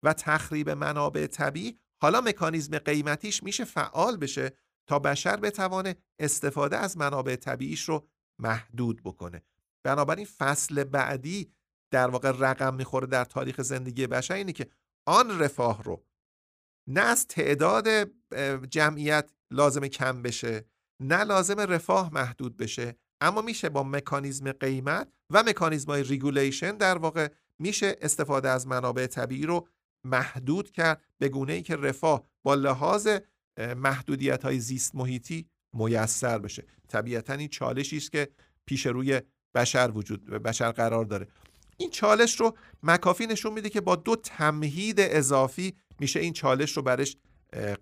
[0.03, 4.51] و تخریب منابع طبیعی حالا مکانیزم قیمتیش میشه فعال بشه.
[4.90, 8.08] تا بشر بتوانه استفاده از منابع طبیعیش رو
[8.40, 9.44] محدود بکنه.
[9.84, 11.52] بنابراین فصل بعدی
[11.92, 14.70] در واقع رقم می‌خوره در تاریخ زندگی بشر اینه که
[15.06, 16.04] آن رفاه رو
[16.88, 17.88] نه از تعداد
[18.70, 20.66] جمعیت لازم کم بشه
[21.00, 26.98] نه لازم رفاه محدود بشه اما میشه با مکانیزم قیمت و مکانیزم های regulation در
[26.98, 27.28] واقع
[27.60, 29.68] میشه استفاده از منابع طبیعی رو
[30.04, 33.08] محدود کرد به گونه ای که رفاه با لحاظ
[33.78, 36.66] محدودیت های زیست محیطی میسر بشه.
[36.88, 38.28] طبیعتا این چالشی است که
[38.66, 39.22] پیش روی
[39.55, 41.28] بشر وجود بشر قرار داره.
[41.78, 46.84] این چالش رو مکافی نشون میده که با دو تمهید اضافی میشه این چالش رو
[46.84, 47.18] برش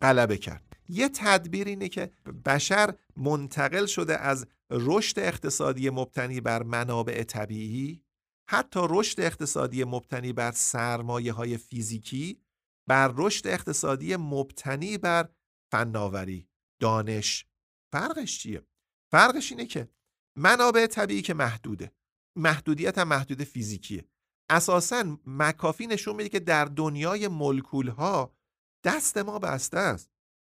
[0.01, 0.63] غلبه کرد.
[0.89, 2.11] یه تدبیر اینه که
[2.45, 8.03] بشر منتقل شده از رشد اقتصادی مبتنی بر منابع طبیعی
[8.49, 12.41] حتی رشد اقتصادی مبتنی بر سرمایه های فیزیکی
[12.87, 15.29] بر رشد اقتصادی مبتنی بر
[15.71, 16.49] فناوری
[16.81, 17.45] دانش.
[17.91, 18.67] فرقش چیه؟
[19.11, 19.89] فرقش اینه که
[20.37, 21.91] منابع طبیعی که محدوده.
[22.35, 24.05] محدودیت هم محدود فیزیکیه.
[24.49, 28.35] اساسا مکافی نشون میده که در دنیای ملکول ها
[28.83, 30.09] دست ما بسته است.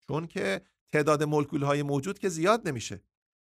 [0.08, 0.62] چون که
[0.94, 3.04] تعداد ملکول های موجود که زیاد نمیشه.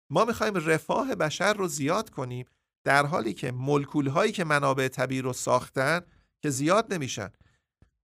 [0.10, 2.46] ما می‌خوایم رفاه بشر رو زیاد کنیم
[2.86, 6.02] در حالی که ملکول هایی که منابع طبیعی رو ساختن
[6.42, 7.30] که زیاد نمیشن.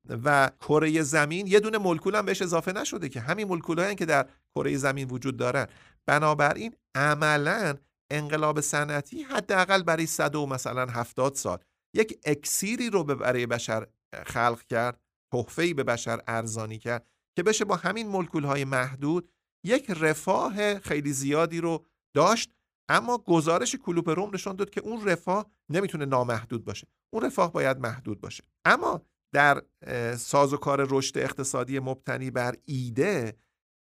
[0.10, 4.28] و کره زمین یه دونه ملکول هم بهش اضافه نشده که همین ملکول که در
[4.56, 5.68] کره زمین وجود دارن.
[6.06, 7.76] بنابراین عملا
[8.12, 11.58] انقلاب صنعتی حداقل برای 100 و مثلا 70 سال
[11.94, 13.88] یک اکسیری رو برای بشر
[14.26, 15.00] خلق کرد
[15.34, 19.32] تحفه‌ای به بشر ارزانی کرد که بشه با همین ملکول های محدود
[19.64, 22.52] یک رفاه خیلی زیادی رو داشت.
[22.90, 26.88] اما گزارش کلوپ روم نشان داد که اون رفاه نمی‌تونه نامحدود باشه.
[27.14, 28.44] اون رفاه باید محدود باشه.
[28.66, 29.02] اما
[29.34, 29.64] در
[30.18, 33.38] سازوکار رشد اقتصادی مبتنی بر ایده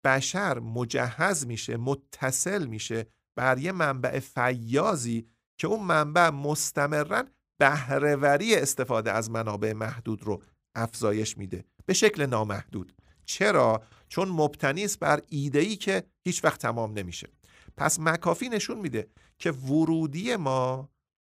[0.05, 5.27] بشر مجهز میشه متصل میشه بر یه منبع فیازی
[5.59, 7.25] که اون منبع مستمرا
[7.61, 10.43] بهرهوری استفاده از منابع محدود رو
[10.75, 11.65] افزایش میده.
[11.87, 12.93] به شکل نامحدود.
[13.25, 17.29] چرا؟ چون مبتنی است بر ایده که هیچ وقت تمام نمیشه.
[17.77, 20.91] پس مکافی نشون میده که ورودی ما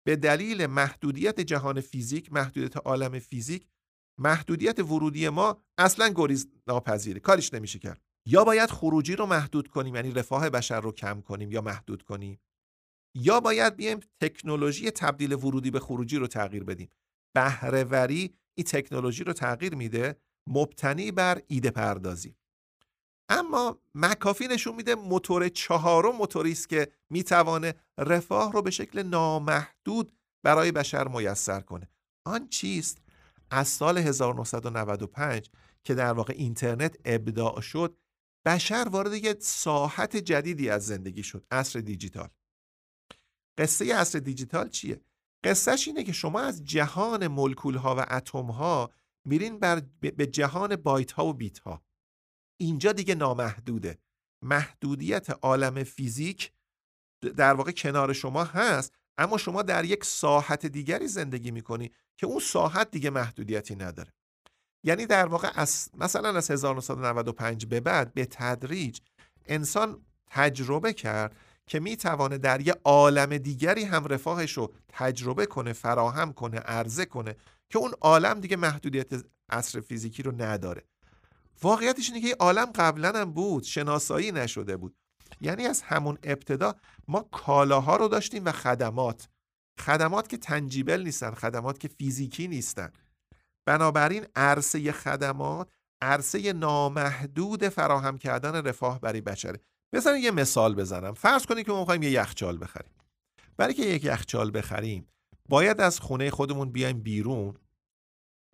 [0.08, 3.68] به دلیل محدودیت جهان فیزیک محدودیت عالم فیزیک
[4.18, 8.02] محدودیت ورودی ما اصلا گریز ناپذیره کاریش نمیشه کرد.
[8.26, 12.42] یا باید خروجی رو محدود کنیم یعنی رفاه بشر رو کم کنیم یا محدود کنیم
[13.16, 16.90] یا باید بیایم تکنولوژی تبدیل ورودی به خروجی رو تغییر بدیم.
[17.36, 20.16] بهرهوری این تکنولوژی رو تغییر میده
[20.48, 22.36] مبتنی بر ایده پردازی.
[23.30, 30.18] اما مکافی نشون میده موتور چهارم موتوری است که می‌توانه رفاه رو به شکل نامحدود
[30.44, 31.90] برای بشر میسر کنه.
[32.26, 33.03] آن چیست؟
[33.54, 35.50] از سال 1995
[35.84, 37.98] که در واقع اینترنت ابداع شد
[38.46, 42.30] بشر وارد یک ساحت جدیدی از زندگی شد عصر دیجیتال.
[43.58, 45.02] قصه عصر دیجیتال چیه؟
[45.44, 48.92] قصهش اینه که شما از جهان ملکول ها و اتم ها
[49.26, 51.84] میرین بر به جهان بایت ها و بیت ها
[52.58, 54.00] اینجا دیگه نامحدوده.
[54.42, 56.54] محدودیت عالم فیزیک
[57.22, 62.40] در واقع کنار شما هست اما شما در یک ساحت دیگری زندگی می‌کنی که اون
[62.40, 64.14] ساحت دیگه محدودیتی نداره.
[64.84, 69.00] یعنی در واقع از مثلا از 1995 به بعد به تدریج
[69.46, 71.36] انسان تجربه کرد
[71.68, 77.36] که می‌توانه در یه عالم دیگری هم رفاهش رو تجربه کنه فراهم کنه عرضه کنه
[77.70, 80.84] که اون عالم دیگه محدودیت عصر فیزیکی رو نداره.
[81.62, 84.96] واقعیتش اینه که عالم قبلا هم بود شناسایی نشده بود.
[85.42, 86.76] یعنی از همون ابتدا
[87.08, 89.30] ما کالاها رو داشتیم و خدمات.
[89.80, 92.92] خدمات که تنجیبل نیستن خدمات که فیزیکی نیستن.
[93.66, 95.70] بنابراین عرصه خدمات
[96.02, 99.60] عرصه نامحدود فراهم کردن رفاه برای بشره
[99.94, 101.14] بذارین یه مثال بزنم.
[101.14, 102.94] فرض کنید که ما می‌خوایم یه یخچال بخریم.
[103.58, 105.08] برای که یک یخچال بخریم
[105.50, 107.58] باید از خونه خودمون بیایم بیرون.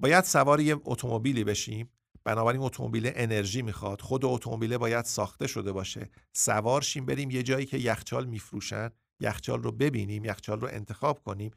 [0.02, 1.90] باید سوار یه اتومبیلی بشیم.
[2.30, 4.02] بنابراین اتومبیل انرژی می‌خواد.
[4.02, 6.10] خود اتومبیل باید ساخته شده باشه.
[6.34, 8.90] سوار شیم بریم یه جایی که یخچال میفروشن.
[9.20, 11.52] یخچال رو ببینیم یخچال رو انتخاب کنیم.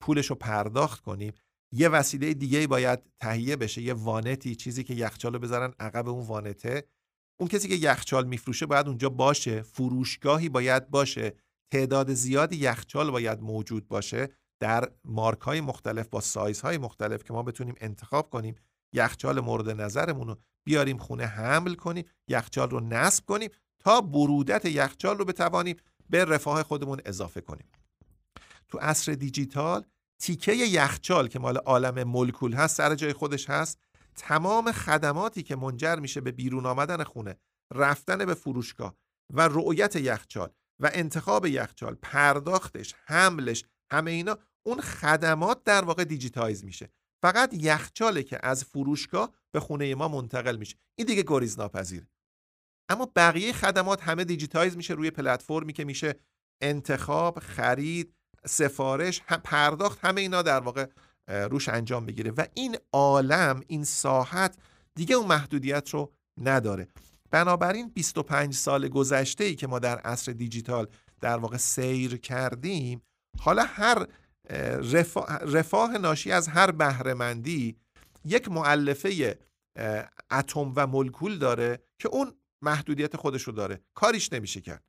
[0.00, 1.32] پولش رو پرداخت کنیم.
[1.72, 6.26] یه وسیله دیگه باید تهیه بشه یه وانتی چیزی که یخچال رو بذارن عقب اون
[6.26, 6.84] وانته.
[7.40, 9.62] اون کسی که یخچال میفروشه باید اونجا باشه.
[9.62, 11.34] فروشگاهی باید باشه.
[11.72, 14.28] تعداد زیادی یخچال باید موجود باشه.
[14.60, 18.54] در مارک های مختلف با سایز های مختلف که ما بتونیم انتخاب کنیم.
[18.92, 25.18] یخچال مورد نظرمون رو بیاریم خونه حمل کنیم یخچال رو نصب کنیم تا برودت یخچال
[25.18, 25.76] رو بتوانیم
[26.10, 27.66] به رفاه خودمون اضافه کنیم.
[28.68, 29.84] تو عصر دیجیتال
[30.18, 33.78] تیکه یخچال که مال عالم مولکول هست سر جای خودش هست
[34.16, 37.36] تمام خدماتی که منجر میشه به بیرون آمدن خونه
[37.74, 38.96] رفتن به فروشگاه
[39.34, 46.64] و رؤیت یخچال و انتخاب یخچال پرداختش حملش همه اینا اون خدمات در واقع digitize
[46.64, 46.90] میشه.
[47.22, 50.76] فقط یخچاله که از فروشگاه به خونه ما منتقل میشه.
[50.94, 52.06] این دیگه گریز ناپذیره
[52.88, 56.14] اما بقیه خدمات همه digitize میشه روی پلتفرمی که میشه
[56.60, 58.14] انتخاب خرید
[58.46, 60.86] سفارش پرداخت همه اینا در واقع
[61.28, 64.56] روش انجام بگیره و این عالم این ساحت
[64.94, 66.88] دیگه اون محدودیت رو نداره.
[67.30, 70.86] بنابراین 25 سال گذشته ای که ما در عصر دیجیتال
[71.20, 73.02] در واقع سیر کردیم
[73.40, 74.06] حالا هر
[75.52, 77.76] رفاه, ناشی از هر بهرهمندی
[78.24, 79.38] یک معلفه
[80.30, 83.80] اتم و مولکول داره که اون محدودیت خودش رو داره.
[83.94, 84.84] کاریش نمیشه کرد.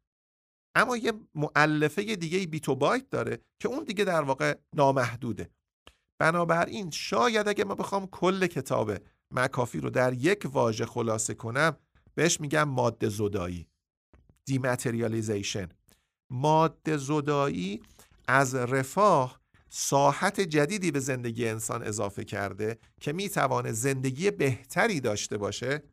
[0.76, 5.50] اما یه معلفه دیگه بیتو بایت داره که اون دیگه در واقع نامحدوده.
[6.20, 8.92] بنابراین شاید اگه ما بخوام کل کتاب
[9.32, 11.78] مکافی رو در یک واژه خلاصه کنم
[12.16, 13.68] بهش میگم ماده زدایی.
[14.46, 15.70] دیماتریالیزیشن
[16.32, 17.82] ماده زدایی
[18.28, 19.43] از رفاه
[19.76, 25.84] ساحت جدیدی به زندگی انسان اضافه کرده که می‌توانه زندگی بهتری داشته باشه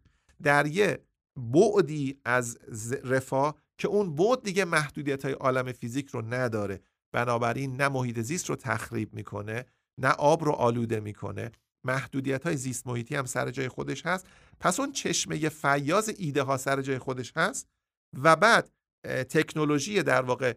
[0.43, 0.99] در یه
[1.37, 2.59] بعدی از
[3.05, 6.81] رفاه که اون بعد دیگه محدودیت های عالم فیزیک رو نداره.
[7.13, 9.65] بنابراین نه محیط زیست رو تخریب می‌کنه
[9.99, 11.51] نه آب رو آلوده می‌کنه.
[11.85, 14.27] محدودیت های زیست محیطی هم سر جای خودش هست.
[14.61, 17.69] پس اون چشمه فیاض ایده ها سر جای خودش هست
[18.23, 18.71] و بعد
[19.05, 20.55] تکنولوژی در واقع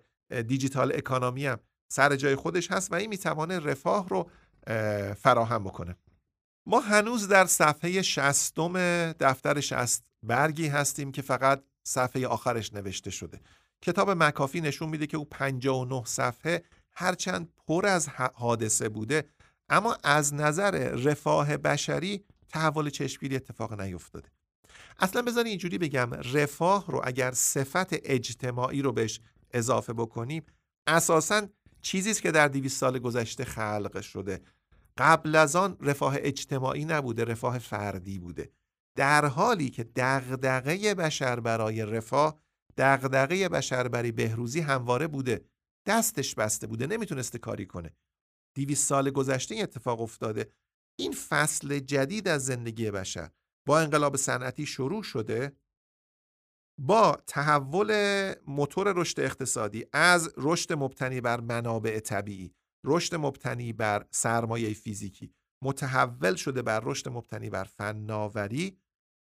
[0.48, 1.60] دیجیتال اکانومی هم
[1.94, 4.30] سر جای خودش هست و این می‌توانه رفاه رو
[5.14, 5.96] فراهم بکنه.
[6.68, 8.74] ما هنوز در صفحه شستم
[9.12, 13.40] دفتر شست برگی هستیم که فقط صفحه آخرش نوشته شده.
[13.82, 19.30] کتاب مکافی نشون میده که او 59 صفحه هرچند پر از حادثه بوده
[19.70, 24.30] اما از نظر رفاه بشری تحول چشمگیری اتفاق نیفتاده.
[25.00, 29.20] اصلا بذاری اینجوری بگم رفاه رو اگر صفت اجتماعی رو بهش
[29.52, 30.46] اضافه بکنیم
[30.88, 31.48] اساسا
[31.84, 34.42] چیزی است که در 200 سال گذشته خلق شده.
[34.98, 38.52] قبل از آن رفاه اجتماعی نبوده رفاه فردی بوده.
[38.98, 42.40] در حالی که دغدغه بشر برای رفاه
[42.78, 45.46] دغدغه بشر برای بهروزی همواره بوده
[45.88, 47.96] دستش بسته بوده نمی‌تونسته کاری کنه.
[48.56, 50.52] 200 سال گذشته این اتفاق افتاده.
[51.00, 53.30] این فصل جدید از زندگی بشر
[53.68, 55.56] با انقلاب صنعتی شروع شده.
[56.78, 57.92] با تحول
[58.48, 62.54] موتور رشد اقتصادی از رشد مبتنی بر منابع طبیعی
[62.84, 68.78] رشد مبتنی بر سرمایه فیزیکی متحول شده بر رشد مبتنی بر فناوری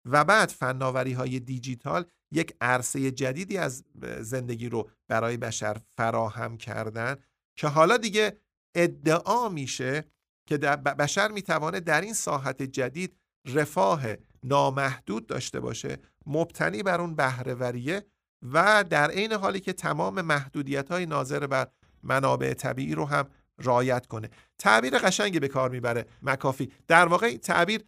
[0.04, 3.84] و بعد فناوری های دیجیتال یک عرصه جدیدی از
[4.20, 7.16] زندگی رو برای بشر فراهم کردن
[7.56, 8.38] که حالا دیگه
[8.74, 10.04] ادعا میشه
[10.48, 13.16] که بشر می‌توانه در این ساحت جدید
[13.46, 14.04] رفاه
[14.44, 18.04] نامحدود داشته باشه مبتنی بر اون بهرهوریه
[18.52, 21.68] و در عین حالی که تمام محدودیت های ناظر بر
[22.02, 24.30] منابع طبیعی رو هم رایت کنه.
[24.58, 26.72] تعبیر قشنگی به کار می‌بره مکافی.
[26.88, 27.84] در واقع تعبیر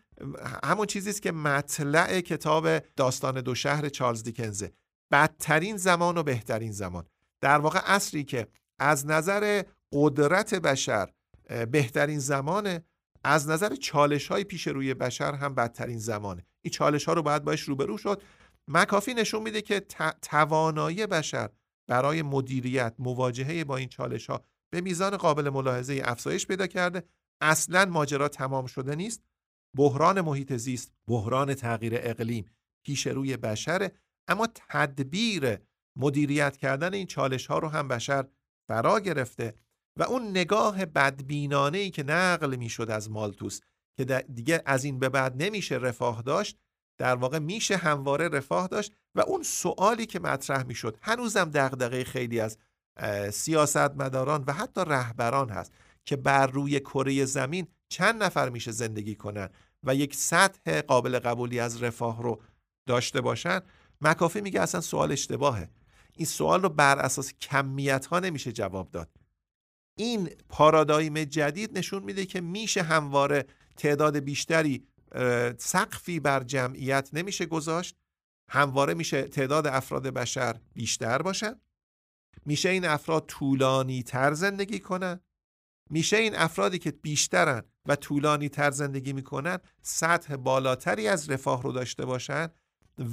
[0.64, 4.72] همون چیزی است که مطلع کتاب داستان دو شهر چارلز دیکنزه.
[5.12, 7.04] بدترین زمان و بهترین زمان.
[7.40, 8.46] در واقع اصری که
[8.78, 9.62] از نظر
[9.92, 11.08] قدرت بشر
[11.70, 12.84] بهترین زمانه
[13.24, 16.46] از نظر چالش های پیش روی بشر هم بدترین زمانه.
[16.66, 18.22] این چالش ها رو باید باش روبرو شد.
[18.68, 19.80] مکافی نشون میده که
[20.22, 21.50] توانایی بشر
[21.88, 27.02] برای مدیریت مواجهه با این چالش ها به میزان قابل ملاحظه افزایش پیدا کرده.
[27.40, 29.22] اصلا ماجرا تمام شده نیست.
[29.76, 32.50] بحران محیط زیست بحران تغییر اقلیم
[32.84, 33.92] پیش روی بشره.
[34.28, 35.58] اما تدبیر
[35.96, 38.26] مدیریت کردن این چالش ها رو هم بشر
[38.68, 39.54] فرا گرفته
[39.98, 43.60] و اون نگاه بدبینانه ای که نقل می‌شد از مالتوس
[43.96, 46.58] که دیگه از این به بعد نمیشه رفاه داشت
[46.98, 52.40] در واقع میشه همواره رفاه داشت و اون سوالی که مطرح می‌شد هنوزم دغدغه خیلی
[52.40, 52.58] از
[53.32, 55.72] سیاستمداران و حتی رهبران هست
[56.04, 59.48] که بر روی کره زمین چند نفر میشه زندگی کنن
[59.84, 62.42] و یک سطح قابل قبولی از رفاه رو
[62.86, 63.60] داشته باشن.
[64.00, 65.70] مکافی میگه اصلا سوال اشتباهه.
[66.12, 69.10] این سوال رو بر اساس کمیت ها نمیشه جواب داد.
[69.98, 74.86] این پارادایم جدید نشون میده که میشه همواره تعداد بیشتری
[75.58, 77.96] سقفی بر جمعیت نمیشه گذاشت.
[78.50, 81.60] همواره میشه تعداد افراد بشر بیشتر باشن.
[82.46, 85.20] میشه این افراد طولانی تر زندگی کنن.
[85.90, 91.72] میشه این افرادی که بیشترن و طولانی تر زندگی می‌کنن سطح بالاتری از رفاه رو
[91.72, 92.48] داشته باشن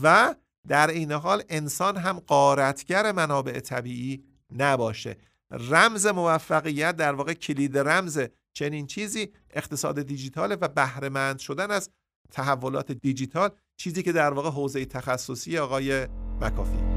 [0.03, 0.35] و
[0.67, 5.17] در این حال انسان هم قارتگر منابع طبیعی نباشه.
[5.51, 8.19] رمز موفقیت در واقع کلید رمز
[8.53, 11.89] چنین چیزی اقتصاد دیجیتاله و بهرهمند شدن از
[12.31, 16.07] تحولات دیجیتال چیزی که در واقع حوزه تخصصی آقای
[16.41, 16.93] مکافی.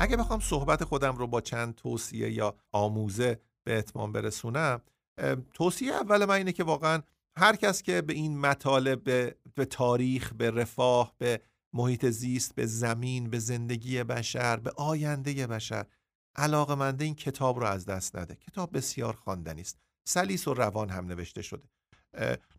[0.00, 4.80] اگه بخوام صحبت خودم رو با چند توصیه یا آموزه به اتمام برسونم
[5.54, 7.02] توصیه اول من اینه که واقعا
[7.36, 11.40] هر کس که به این مطالب به, به تاریخ به رفاه به
[11.72, 15.86] محیط زیست به زمین به زندگی بشر به آینده بشر
[16.36, 18.34] علاقه این کتاب رو از دست نده.
[18.34, 19.78] کتاب بسیار خواندنی است.
[20.08, 21.68] سلیس و روان هم نوشته شده.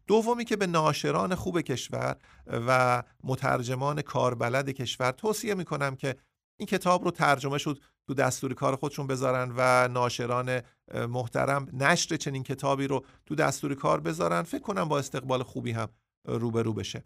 [0.07, 2.17] دومی که به ناشران خوب کشور
[2.47, 6.15] و مترجمان کاربلد کشور توصیه می‌کنم که
[6.59, 10.61] این کتاب رو ترجمه شد تو دستور کار خودشون بذارن و ناشران
[11.09, 14.43] محترم نشر چنین کتابی رو تو دستور کار بذارن.
[14.43, 15.89] فکر کنم با استقبال خوبی هم
[16.25, 17.03] روبرو بشه.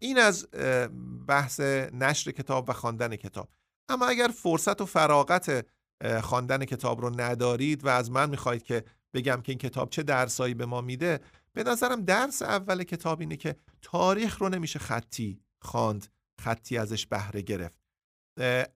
[0.00, 0.48] این از
[1.28, 1.60] بحث
[1.92, 3.48] نشر کتاب و خواندن کتاب.
[3.88, 5.66] اما اگر فرصت و فراغت
[6.22, 8.84] خواندن کتاب رو ندارید و از من می‌خواهید که
[9.14, 11.20] بگم که این کتاب چه درسایی به ما میده
[11.52, 16.06] به نظرم درس اول کتاب اینه که تاریخ رو نمیشه خطی خواند
[16.40, 17.80] خطی ازش بهره گرفت.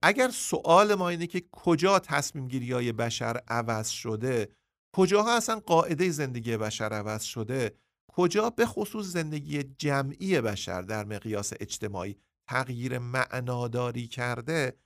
[0.03, 4.49] اگر سوال ما اینه که کجا تصمیم گیری های بشر عوض شده
[4.97, 7.75] کجاها اصلا قاعده زندگی بشر عوض شده
[8.13, 12.17] کجا به خصوص زندگی جمعی بشر در مقیاس اجتماعی
[12.49, 14.77] تغییر معناداری کرده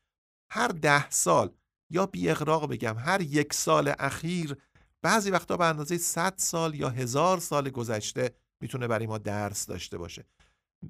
[0.50, 1.54] هر ده سال
[1.90, 4.56] یا بی اغراق بگم هر یک سال اخیر
[5.02, 9.98] بعضی وقتا به اندازه 100 سال یا هزار سال گذشته می‌تونه برای ما درس داشته
[9.98, 10.24] باشه.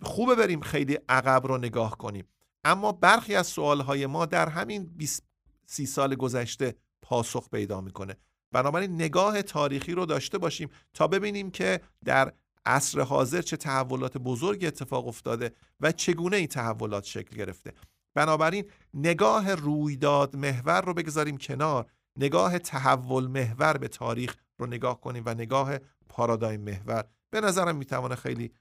[0.02, 2.24] خوبه بریم خیلی عقب رو نگاه کنیم.
[2.64, 5.22] اما برخی از سوالهای ما در همین 20
[5.66, 8.16] سی سال گذشته پاسخ پیدا می‌کنه.
[8.52, 12.32] بنابراین نگاه تاریخی رو داشته باشیم تا ببینیم که در
[12.66, 17.72] عصر حاضر چه تحولات بزرگ اتفاق افتاده و چگونه این تحولات شکل گرفته.
[18.18, 18.64] بنابراین
[18.94, 21.90] نگاه رویداد محور رو بگذاریم کنار.
[22.16, 27.04] نگاه تحول محور به تاریخ رو نگاه کنیم و نگاه پارادایم محور.
[27.30, 28.52] به نظرم می‌توانه خیلی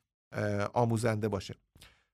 [0.73, 1.55] آموزنده باشه.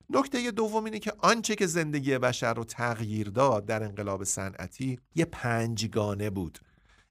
[0.09, 5.25] نکته دوم اینه که آنچه که زندگی بشر رو تغییر داد در انقلاب صنعتی یه
[5.25, 6.59] پنجگانه بود.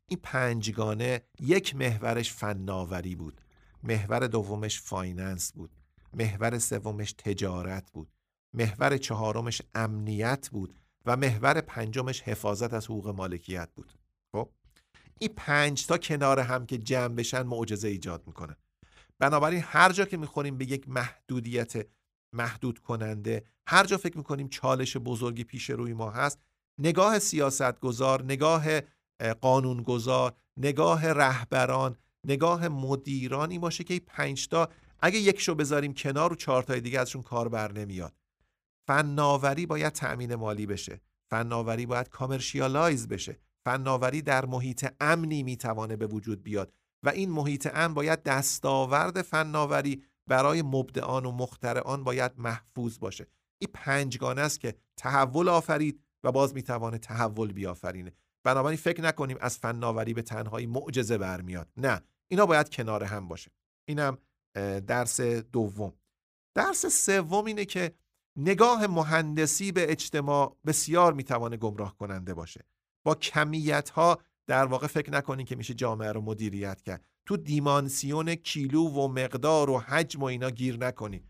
[0.09, 3.41] این پنجگانه یک محورش فناوری بود.
[3.83, 5.71] محور دومش finance بود.
[6.15, 8.09] محور سومش تجارت بود.
[8.55, 10.75] محور چهارمش امنیت بود
[11.07, 13.93] و محور پنجمش حفاظت از حقوق مالکیت بود.
[14.33, 14.51] خب
[15.19, 18.57] این پنج تا کنار هم که جمع بشن معجزه ایجاد می‌کنه.
[19.19, 21.87] بنابراین هر جا که می‌خوریم به یک محدودیت
[22.33, 26.39] محدود کننده هر جا فکر می‌کنیم چالش بزرگی پیش روی ما هست
[26.79, 28.81] نگاه سیاستگزار نگاه
[29.41, 31.97] قانونگذار نگاه رهبران
[32.27, 34.69] نگاه مدیرانی باشه که این پنج تا
[35.01, 38.13] اگه یکشو بذاریم کنار و چهار تای دیگه ازشون کار بر نمیاد.
[38.87, 41.01] فناوری باید تأمین مالی بشه.
[41.31, 43.39] فناوری باید کامرشیالایز بشه.
[43.65, 46.73] فناوری در محیط امنی می‌توانه به وجود بیاد
[47.03, 53.27] و این محیط امن باید دستاورد فناوری برای مبدعان و مخترعان باید محفوظ باشه.
[53.59, 58.13] این پنجگانه است که تحول آفرید و باز می‌توانه تحول بیافرینه.
[58.45, 61.69] بنابراین فکر نکنیم از فناوری به تنهایی معجزه برمیاد.
[61.77, 63.51] نه اینا باید کنار هم باشه.
[63.89, 64.19] اینم
[64.87, 65.93] درس دوم.
[66.55, 67.95] درس سوم اینه که
[68.37, 72.65] نگاه مهندسی به اجتماع بسیار می‌توانه گمراه کننده باشه.
[73.07, 77.05] با کمیت ها در واقع فکر نکنین که میشه جامعه رو مدیریت کرد.
[77.27, 81.29] تو دیمانسیون کیلو و مقدار و حجم و اینا گیر نکنید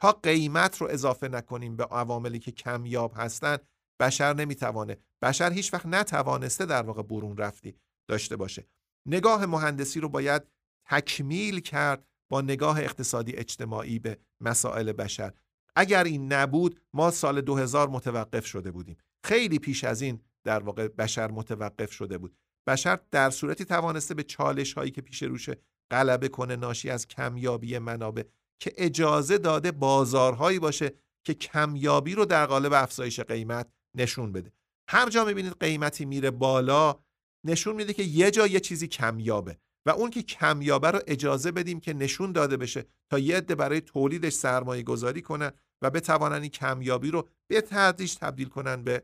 [0.00, 3.56] تا قیمت رو اضافه نکنیم به عواملی که کمیاب هستن
[4.00, 4.96] بشر نمی‌توانه.
[5.22, 7.76] بشر هیچ وقت نتوانسته در واقع برون رفتی
[8.08, 8.66] داشته باشه.
[9.06, 10.42] نگاه مهندسی رو باید
[10.90, 15.32] تکمیل کرد با نگاه اقتصادی اجتماعی به مسائل بشر.
[15.76, 18.96] اگر این نبود ما سال 2000 متوقف شده بودیم.
[19.24, 22.36] خیلی پیش از این در واقع بشر متوقف شده بود.
[22.66, 25.56] بشر در صورتی توانسته به چالش هایی که پیش روشه
[25.90, 28.22] غلبه کنه ناشی از کمیابی منابع
[28.60, 30.92] که اجازه داده بازارهایی باشه
[31.24, 34.52] که کمیابی رو در قالب افزایش قیمت نشون بده.
[34.88, 37.00] هر جا می‌بینید قیمتی میره بالا
[37.44, 41.80] نشون میده که یه جا یه چیزی کمیابه و اون که کمیابه رو اجازه بدیم
[41.80, 45.52] که نشون داده بشه تا یه عده برای تولیدش سرمایه گذاری کنن
[45.84, 49.02] و بتوانن این کمیابی رو به تدریج تبدیل کنن به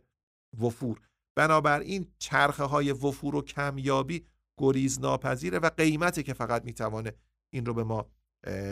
[0.60, 1.00] وفور.
[1.34, 4.24] بنابراین چرخه های وفور و کمیابی
[4.58, 7.12] گریز ناپذیره و قیمتی که فقط می‌توانه
[7.50, 8.06] این رو به ما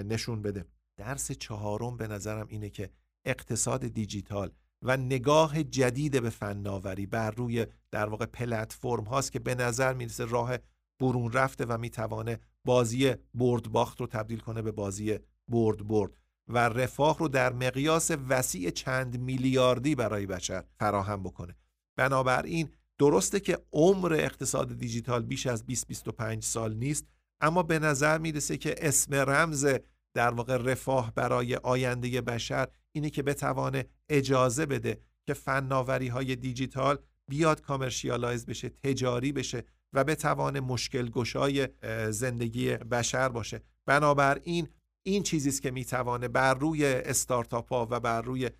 [0.04, 0.64] نشون بده.
[0.96, 2.90] درس چهارم به نظرم اینه که
[3.24, 4.50] اقتصاد دیجیتال
[4.82, 10.24] و نگاه جدید به فناوری بر روی در واقع پلتفرم هاست که به نظر می‌رسه
[10.24, 10.56] راه
[11.00, 16.12] برون رفته و می‌توانه بازی برد باخت رو تبدیل کنه به بازی برد برد
[16.48, 21.56] و رفاه رو در مقیاس وسیع چند میلیاردی برای بشر فراهم بکنه.
[21.96, 22.68] بنابراین
[22.98, 27.06] درسته که عمر اقتصاد دیجیتال بیش از 20-25 سال نیست
[27.40, 29.66] اما به نظر می‌رسه که اسم رمز
[30.14, 36.98] در واقع رفاه برای آینده بشر اینه که بتوانه اجازه بده که فناوری های دیجیتال
[37.30, 41.68] بیاد کامرشیالایز بشه تجاری بشه و بتوانه مشکل گشای
[42.10, 43.62] زندگی بشر باشه.
[43.86, 44.68] بنابراین
[45.02, 48.50] این چیزی است که می‌توانه بر روی استارتاپ ها و بر روی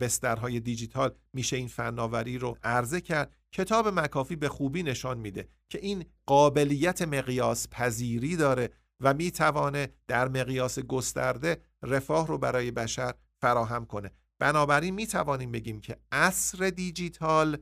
[0.00, 3.36] بسترهای دیجیتال میشه این فناوری رو عرضه کرد.
[3.52, 8.70] کتاب مکافی به خوبی نشان میده که این قابلیت مقیاس پذیری داره
[9.00, 14.10] و می‌توانه در مقیاس گسترده رفاه رو برای بشر فراهم کنه.
[14.38, 17.58] بنابراین می‌توانیم بگیم که عصر دیجیتال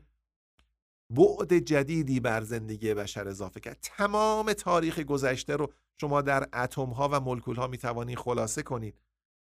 [1.11, 3.79] بعد جدیدی بر زندگی بشر اضافه کرد.
[3.83, 9.01] تمام تاریخ گذشته رو شما در اتم ها و مولکول ها می خلاصه کنید.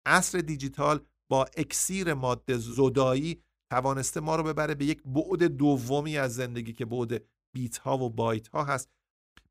[0.06, 6.34] عصر دیجیتال با اکسیر ماده زدایی توانسته ما رو ببره به یک بعد دومی از
[6.34, 7.24] زندگی که بعد
[7.54, 8.90] بیت ها و بایت ها هست.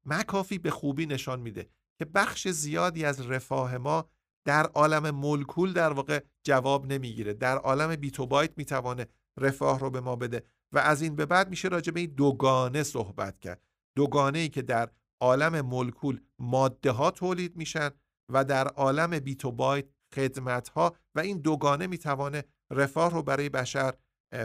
[0.05, 1.69] مکافی به خوبی نشان میده
[1.99, 4.09] که بخش زیادی از رفاه ما
[4.45, 7.33] در عالم مولکول در واقع جواب نمی‌گیره.
[7.33, 11.25] در عالم بیت و بایت می‌توانه رفاه رو به ما بده و از این به
[11.25, 13.61] بعد میشه راجع به این دوگانه صحبت کرد.
[13.95, 14.89] دوگانه ای که در
[15.21, 17.89] عالم مولکول ماده ها تولید میشن
[18.31, 23.49] و در عالم بیت و بایت خدمت ها و این دوگانه می‌توانه رفاه رو برای
[23.49, 23.93] بشر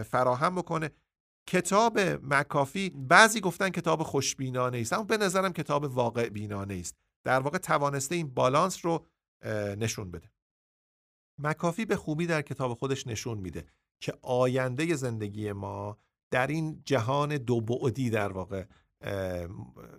[0.05, 0.91] فراهم بکنه.
[1.49, 6.97] کتاب مکافی بعضی گفتن کتاب خوشبینانه است اما به نظرم کتاب واقع بینانه است.
[7.27, 9.07] در واقع توانسته این بالانس رو
[9.79, 10.33] نشون بده.
[11.39, 13.67] مکافی به خوبی در کتاب خودش نشون میده
[14.03, 15.99] که آینده زندگی ما
[16.31, 18.65] در این جهان دو بعدی در واقع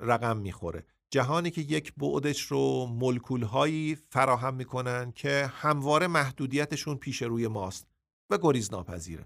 [0.02, 0.86] رقم می‌خوره.
[1.12, 7.88] جهانی که یک بعدش رو ملکول هایی فراهم می‌کنن که همواره محدودیتشون پیش روی ماست
[8.30, 9.26] و گریز ناپذیره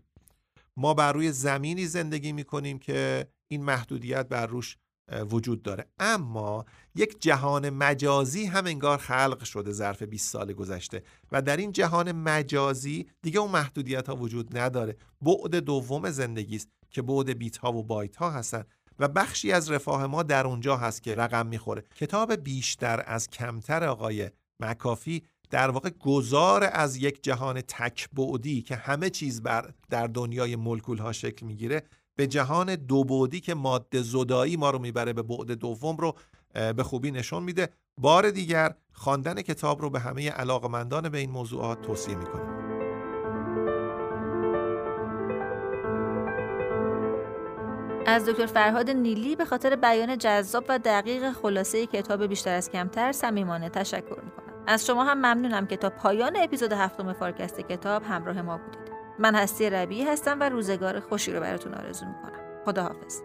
[0.78, 4.78] ما بر روی زمینی زندگی می‌کنیم که این محدودیت بر روش
[5.30, 5.86] وجود داره.
[6.00, 6.66] اما
[6.96, 12.12] یک جهان مجازی هم انگار خلق شده ظرف 20 سال گذشته و در این جهان
[12.12, 14.98] مجازی دیگه اون محدودیت ها وجود نداره.
[15.22, 18.64] بعد دوم زندگی است که بعد بیت ها و بایت ها هستن.
[19.02, 21.84] و بخشی از رفاه ما در اونجا هست که رقم می‌خوره.
[21.96, 24.30] کتاب بیشتر از کمتر آقای
[24.60, 30.56] مکافی در واقع گذار از یک جهان تک بعدی که همه چیز بر در دنیای
[30.56, 31.84] ملکول ها شکل می‌گیره
[32.16, 36.16] به جهان دو بعدی که ماده زدایی ما رو می‌بره به بعد دوم رو
[36.54, 37.70] به خوبی نشون میده.
[37.98, 42.61] بار دیگر خواندن کتاب رو به همه علاقمندان به این موضوعات توصیه می‌کنم.
[48.06, 53.12] از دکتر فرهاد نیلی به خاطر بیان جذاب و دقیق خلاصه کتاب بیشتر از کمتر
[53.12, 54.64] صمیمانه تشکر می‌کنم.
[54.68, 58.92] از شما هم ممنونم که تا پایان اپیزود هفتم فارکست کتاب همراه ما بودید.
[59.20, 62.40] من هستی ربیعی هستم و روزگار خوشی رو براتون آرزو می‌کنم.
[62.66, 63.22] خداحافظ.